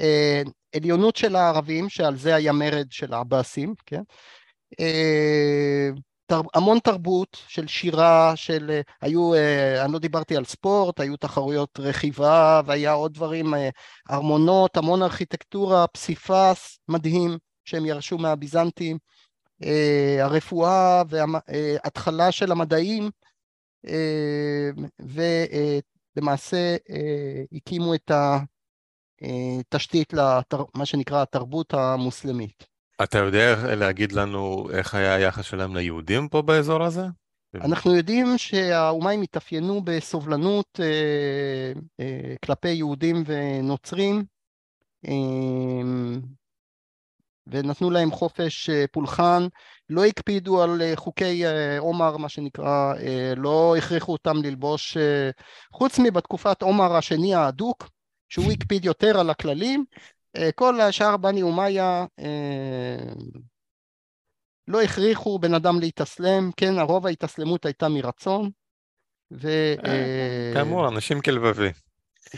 אה, 0.00 0.42
עליונות 0.76 1.16
של 1.16 1.36
הערבים 1.36 1.88
שעל 1.88 2.16
זה 2.16 2.34
היה 2.34 2.52
מרד 2.52 2.86
של 2.90 3.14
העבאסים, 3.14 3.74
כן? 3.86 4.02
המון 6.54 6.78
תרבות 6.78 7.36
של 7.48 7.66
שירה, 7.66 8.32
של 8.36 8.80
היו, 9.00 9.32
אני 9.84 9.92
לא 9.92 9.98
דיברתי 9.98 10.36
על 10.36 10.44
ספורט, 10.44 11.00
היו 11.00 11.16
תחרויות 11.16 11.80
רכיבה 11.80 12.60
והיה 12.66 12.92
עוד 12.92 13.14
דברים, 13.14 13.54
ארמונות, 14.10 14.76
המון 14.76 15.02
ארכיטקטורה, 15.02 15.86
פסיפס 15.86 16.78
מדהים 16.88 17.38
שהם 17.64 17.86
ירשו 17.86 18.18
מהביזנטים, 18.18 18.96
אה, 18.96 19.10
הרפואה 20.20 21.02
והתחלה 21.08 22.32
של 22.32 22.52
המדעים 22.52 23.10
אה, 23.88 24.70
ולמעשה 26.16 26.76
אה, 26.90 27.42
הקימו 27.52 27.94
את 27.94 28.10
התשתית 29.20 30.12
למה 30.12 30.86
שנקרא 30.86 31.22
התרבות 31.22 31.74
המוסלמית. 31.74 32.66
אתה 33.02 33.18
יודע 33.18 33.74
להגיד 33.76 34.12
לנו 34.12 34.70
איך 34.72 34.94
היה 34.94 35.14
היחס 35.14 35.44
שלהם 35.44 35.76
ליהודים 35.76 36.28
פה 36.28 36.42
באזור 36.42 36.82
הזה? 36.82 37.04
אנחנו 37.54 37.94
יודעים 37.94 38.38
שהאומיים 38.38 39.22
התאפיינו 39.22 39.82
בסובלנות 39.84 40.80
כלפי 42.44 42.68
יהודים 42.68 43.22
ונוצרים 43.26 44.24
ונתנו 47.50 47.90
להם 47.90 48.10
חופש 48.10 48.70
אה, 48.70 48.84
פולחן, 48.92 49.46
לא 49.90 50.04
הקפידו 50.04 50.62
על 50.62 50.82
אה, 50.82 50.92
חוקי 50.96 51.46
אה, 51.46 51.78
עומר, 51.78 52.16
מה 52.16 52.28
שנקרא, 52.28 52.94
לא 53.36 53.74
הכריחו 53.78 54.12
אותם 54.12 54.36
ללבוש, 54.42 54.96
חוץ 55.72 55.98
מבתקופת 55.98 56.62
עומר 56.62 56.96
השני 56.96 57.34
ההדוק, 57.34 57.88
שהוא 58.28 58.52
הקפיד 58.52 58.84
יותר 58.84 59.20
על 59.20 59.30
הכללים, 59.30 59.84
כל 60.54 60.80
השאר 60.80 61.16
בני 61.16 61.42
אומיה 61.42 62.04
לא 64.68 64.82
הכריחו 64.82 65.38
בן 65.38 65.54
אדם 65.54 65.80
להתאסלם, 65.80 66.50
כן, 66.56 66.78
הרוב 66.78 67.06
ההתאסלמות 67.06 67.66
הייתה 67.66 67.88
מרצון. 67.88 68.50
ו... 69.32 69.48
כאמור, 70.54 70.88
אנשים 70.88 71.20
כלבבי. 71.20 71.70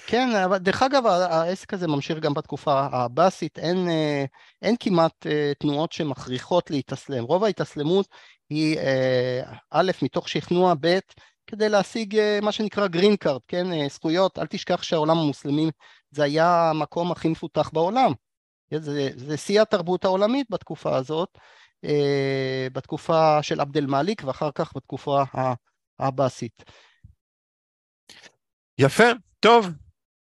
כן, 0.07 0.29
אבל 0.45 0.59
דרך 0.59 0.83
אגב 0.83 1.07
העסק 1.07 1.75
הזה 1.75 1.89
ממשיך 1.89 2.19
גם 2.19 2.35
בתקופה 2.35 2.81
העבאסית, 2.93 3.59
אין, 3.59 3.89
אה, 3.89 4.25
אין 4.63 4.77
כמעט 4.81 5.27
אה, 5.27 5.53
תנועות 5.59 5.93
שמכריחות 5.93 6.71
להתאסלם, 6.71 7.25
רוב 7.25 7.45
ההתאסלמות 7.45 8.07
היא 8.51 8.79
אה, 8.79 9.41
א', 9.71 9.91
מתוך 10.03 10.29
שכנוע, 10.29 10.75
ב', 10.81 10.99
כדי 11.47 11.69
להשיג 11.69 12.21
מה 12.43 12.53
שנקרא 12.53 12.87
green 12.87 13.17
card, 13.17 13.41
כן, 13.49 13.89
זכויות, 13.89 14.39
אל 14.39 14.47
תשכח 14.47 14.83
שהעולם 14.83 15.19
המוסלמי 15.19 15.71
זה 16.11 16.23
היה 16.23 16.71
המקום 16.71 17.13
הכי 17.13 17.29
מפותח 17.29 17.71
בעולם, 17.73 18.13
כן, 18.71 18.83
זה, 18.83 19.11
זה 19.17 19.37
שיא 19.37 19.63
התרבות 19.63 20.05
העולמית 20.05 20.47
בתקופה 20.51 20.97
הזאת, 20.97 21.39
בתקופה 22.73 23.43
של 23.43 23.61
עבד 23.61 23.77
אל 23.77 23.87
מאליק 23.87 24.23
ואחר 24.25 24.51
כך 24.55 24.77
בתקופה 24.77 25.23
העבאסית. 25.99 26.65
יפה, 28.79 29.05
טוב, 29.43 29.67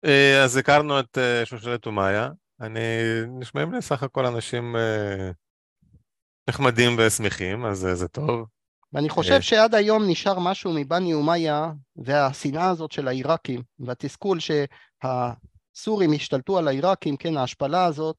אה, 0.05 0.43
אז 0.43 0.57
הכרנו 0.57 0.99
את 0.99 1.17
אה, 1.17 1.45
שושלת 1.45 1.85
אומיה. 1.85 2.29
אני, 2.61 2.79
נשמעים 3.27 3.73
לי 3.73 3.81
סך 3.81 4.03
הכל 4.03 4.25
אנשים 4.25 4.75
אה, 4.75 5.31
נחמדים 6.49 6.95
ושמחים, 6.97 7.65
אז 7.65 7.87
זה 7.93 8.07
טוב. 8.07 8.45
ואני 8.93 9.09
חושב 9.09 9.41
שעד 9.41 9.75
היום 9.75 10.03
נשאר 10.07 10.39
משהו 10.39 10.73
מבני 10.73 11.13
אומיה, 11.13 11.71
והשנאה 11.95 12.69
הזאת 12.69 12.91
של 12.91 13.07
העיראקים, 13.07 13.61
והתסכול 13.79 14.37
שהסורים 14.39 16.13
השתלטו 16.13 16.57
על 16.57 16.67
העיראקים, 16.67 17.17
כן, 17.17 17.37
ההשפלה 17.37 17.85
הזאת, 17.85 18.15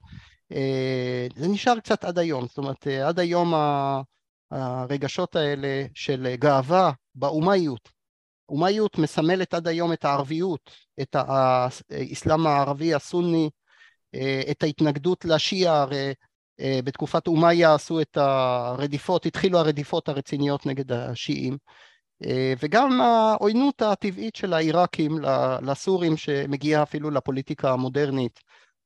זה 1.37 1.49
נשאר 1.49 1.81
קצת 1.81 2.05
עד 2.05 2.19
היום. 2.19 2.47
זאת 2.47 2.59
אומרת, 2.59 2.87
עד 2.87 3.19
היום 3.19 3.55
הרגשות 4.51 5.37
האלה 5.37 5.85
של 5.95 6.35
גאווה 6.39 6.93
באומיות. 7.15 7.96
אומיות 8.49 8.99
מסמלת 8.99 9.55
עד 9.55 9.69
היום 9.69 9.93
את 9.93 10.05
הערביות, 10.05 10.71
את 11.01 11.17
האסלאם 11.19 12.47
הערבי 12.47 12.95
הסוני, 12.95 13.51
את 14.51 14.63
ההתנגדות 14.63 15.25
לשיעה, 15.25 15.83
הרי 15.83 16.13
בתקופת 16.61 17.27
אומיה 17.27 17.75
עשו 17.75 18.01
את 18.01 18.17
הרדיפות, 18.17 19.27
התחילו 19.27 19.59
הרדיפות 19.59 20.09
הרציניות 20.09 20.67
נגד 20.67 20.93
השיעים. 20.93 21.57
וגם 22.63 23.01
העוינות 23.01 23.83
הטבעית 23.83 24.37
של 24.37 24.53
העיראקים 24.53 25.19
לסורים 25.63 26.17
שמגיעה 26.17 26.83
אפילו 26.83 27.11
לפוליטיקה 27.11 27.73
המודרנית 27.73 28.41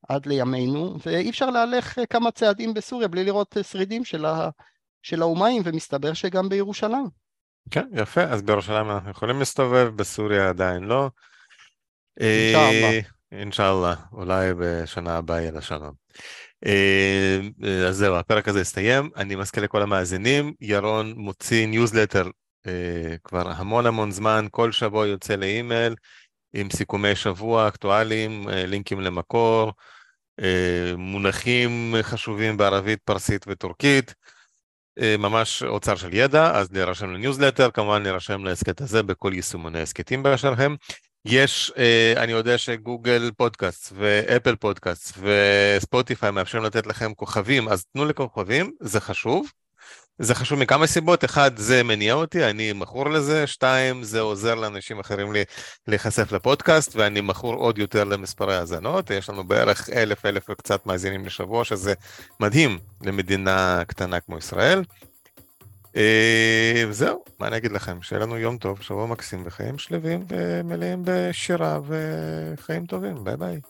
עד 0.09 0.27
לימינו, 0.27 0.97
ואי 1.07 1.31
אפשר 1.31 1.51
להלך 1.51 1.99
כמה 2.11 2.31
צעדים 2.31 2.75
בסוריה 2.75 3.09
בלי 3.09 3.25
לראות 3.25 3.57
שרידים 3.63 4.05
של 5.03 5.23
האומיים, 5.23 5.63
ומסתבר 5.65 6.13
שגם 6.13 6.49
בירושלים. 6.49 7.20
כן, 7.71 7.87
יפה, 7.93 8.23
אז 8.23 8.43
בירושלים 8.43 8.91
אנחנו 8.91 9.11
יכולים 9.11 9.39
להסתובב, 9.39 9.91
בסוריה 9.97 10.49
עדיין 10.49 10.83
לא. 10.83 11.11
אינשאללה. 12.21 12.91
אה, 12.91 13.01
אינשאללה, 13.33 13.95
אולי 14.13 14.51
בשנה 14.59 15.17
הבאה 15.17 15.41
יהיה 15.41 15.51
לשלום. 15.51 15.93
אה, 16.67 17.41
אז 17.89 17.97
זהו, 17.97 18.15
הפרק 18.15 18.49
הזה 18.49 18.61
הסתיים. 18.61 19.11
אני 19.17 19.35
מזכיר 19.37 19.63
לכל 19.63 19.83
המאזינים, 19.83 20.53
ירון 20.61 21.13
מוציא 21.17 21.67
ניוזלטר 21.67 22.29
אה, 22.67 23.17
כבר 23.25 23.51
המון 23.51 23.87
המון 23.87 24.11
זמן, 24.11 24.47
כל 24.51 24.73
שבוע 24.73 25.07
יוצא 25.07 25.35
לאימייל 25.35 25.95
עם 26.53 26.71
סיכומי 26.71 27.15
שבוע 27.15 27.69
אקטואליים, 27.69 28.49
לינקים 28.49 29.01
למקור, 29.01 29.73
מונחים 30.97 31.95
חשובים 32.03 32.57
בערבית, 32.57 32.99
פרסית 33.05 33.45
וטורקית. 33.49 34.15
אה, 34.99 35.17
ממש 35.19 35.63
אוצר 35.63 35.97
של 35.97 36.15
ידע, 36.15 36.51
אז 36.55 36.73
להירשם 36.73 37.11
לניוזלטר, 37.11 37.71
כמובן 37.71 38.03
להירשם 38.03 38.45
להסכת 38.45 38.81
הזה 38.81 39.03
בכל 39.03 39.33
יישומוני 39.35 39.81
הסכתים 39.81 40.23
באשר 40.23 40.55
הם. 40.59 40.77
יש, 41.25 41.73
אה, 41.79 42.15
אני 42.17 42.33
יודע 42.33 42.59
ש 42.59 42.77
Google 42.77 43.31
Podcast 43.37 43.93
ו 43.97 44.07
Apple 44.07 44.57
Podcast 44.57 45.19
ו 45.19 45.33
Spotify 45.33 46.31
מאפשרים 46.31 46.65
לתת 46.65 46.87
לכם 46.87 47.15
כוכבים, 47.15 47.69
אז 47.69 47.85
תנו 47.85 48.05
לכוכבים, 48.05 48.73
זה 48.81 49.01
חשוב. 49.01 49.51
זה 50.23 50.35
חשוב 50.35 50.59
מכמה 50.59 50.87
סיבות, 50.87 51.25
אחד, 51.25 51.51
זה 51.57 51.83
מניע 51.83 52.15
אותי, 52.15 52.45
אני 52.45 52.73
מכור 52.73 53.11
לזה, 53.11 53.47
שתיים, 53.47 54.03
זה 54.03 54.21
עוזר 54.21 54.55
לאנשים 54.55 55.01
אחרים 55.01 55.33
להיחשף 55.89 56.33
לפודקאסט, 56.33 56.97
ואני 56.97 57.21
מכור 57.21 57.55
עוד 57.55 57.79
יותר 57.79 58.05
למספרי 58.05 58.57
האזנות, 58.57 59.11
יש 59.11 59.31
לנו 59.31 59.45
בערך 59.45 59.91
אלף, 59.91 60.27
אלף 60.27 60.51
וקצת 60.51 60.87
מאזינים 60.87 61.25
לשבוע, 61.25 61.65
שזה 61.65 61.95
מדהים 62.41 62.79
למדינה 63.03 63.83
קטנה 63.87 64.21
כמו 64.21 64.39
ישראל. 64.39 64.85
אה, 65.97 66.85
זהו, 66.91 67.25
מה 67.39 67.47
אני 67.47 67.57
אגיד 67.57 67.73
לכם, 67.73 68.03
שיהיה 68.03 68.23
לנו 68.23 68.39
יום 68.39 68.59
טוב, 68.59 68.83
שבוע 68.83 69.07
מקסים 69.07 69.43
וחיים 69.47 69.79
שלווים 69.79 70.25
ומלאים 70.29 71.03
בשירה 71.05 71.81
וחיים 71.87 72.87
טובים, 72.87 73.25
ביי 73.25 73.37
ביי. 73.37 73.61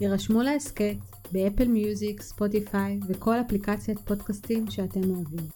יירשמו 0.00 0.42
להסכת 0.42 1.17
באפל 1.32 1.68
מיוזיק, 1.68 2.22
ספוטיפיי 2.22 3.00
וכל 3.08 3.34
אפליקציית 3.40 3.98
פודקאסטים 3.98 4.70
שאתם 4.70 5.10
אוהבים. 5.10 5.46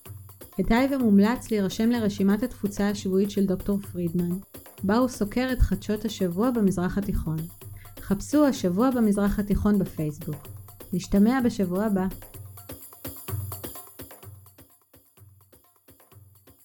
כדאי 0.56 0.88
ומומלץ 0.94 1.50
להירשם 1.50 1.90
לרשימת 1.90 2.42
התפוצה 2.42 2.88
השבועית 2.88 3.30
של 3.30 3.46
דוקטור 3.46 3.78
פרידמן, 3.78 4.36
בה 4.82 4.96
הוא 4.96 5.08
סוקר 5.08 5.48
את 5.52 5.60
חדשות 5.60 6.04
השבוע 6.04 6.50
במזרח 6.50 6.98
התיכון. 6.98 7.36
חפשו 8.00 8.46
השבוע 8.46 8.90
במזרח 8.90 9.38
התיכון 9.38 9.78
בפייסבוק. 9.78 10.48
נשתמע 10.92 11.40
בשבוע 11.44 11.84
הבא. 11.84 12.06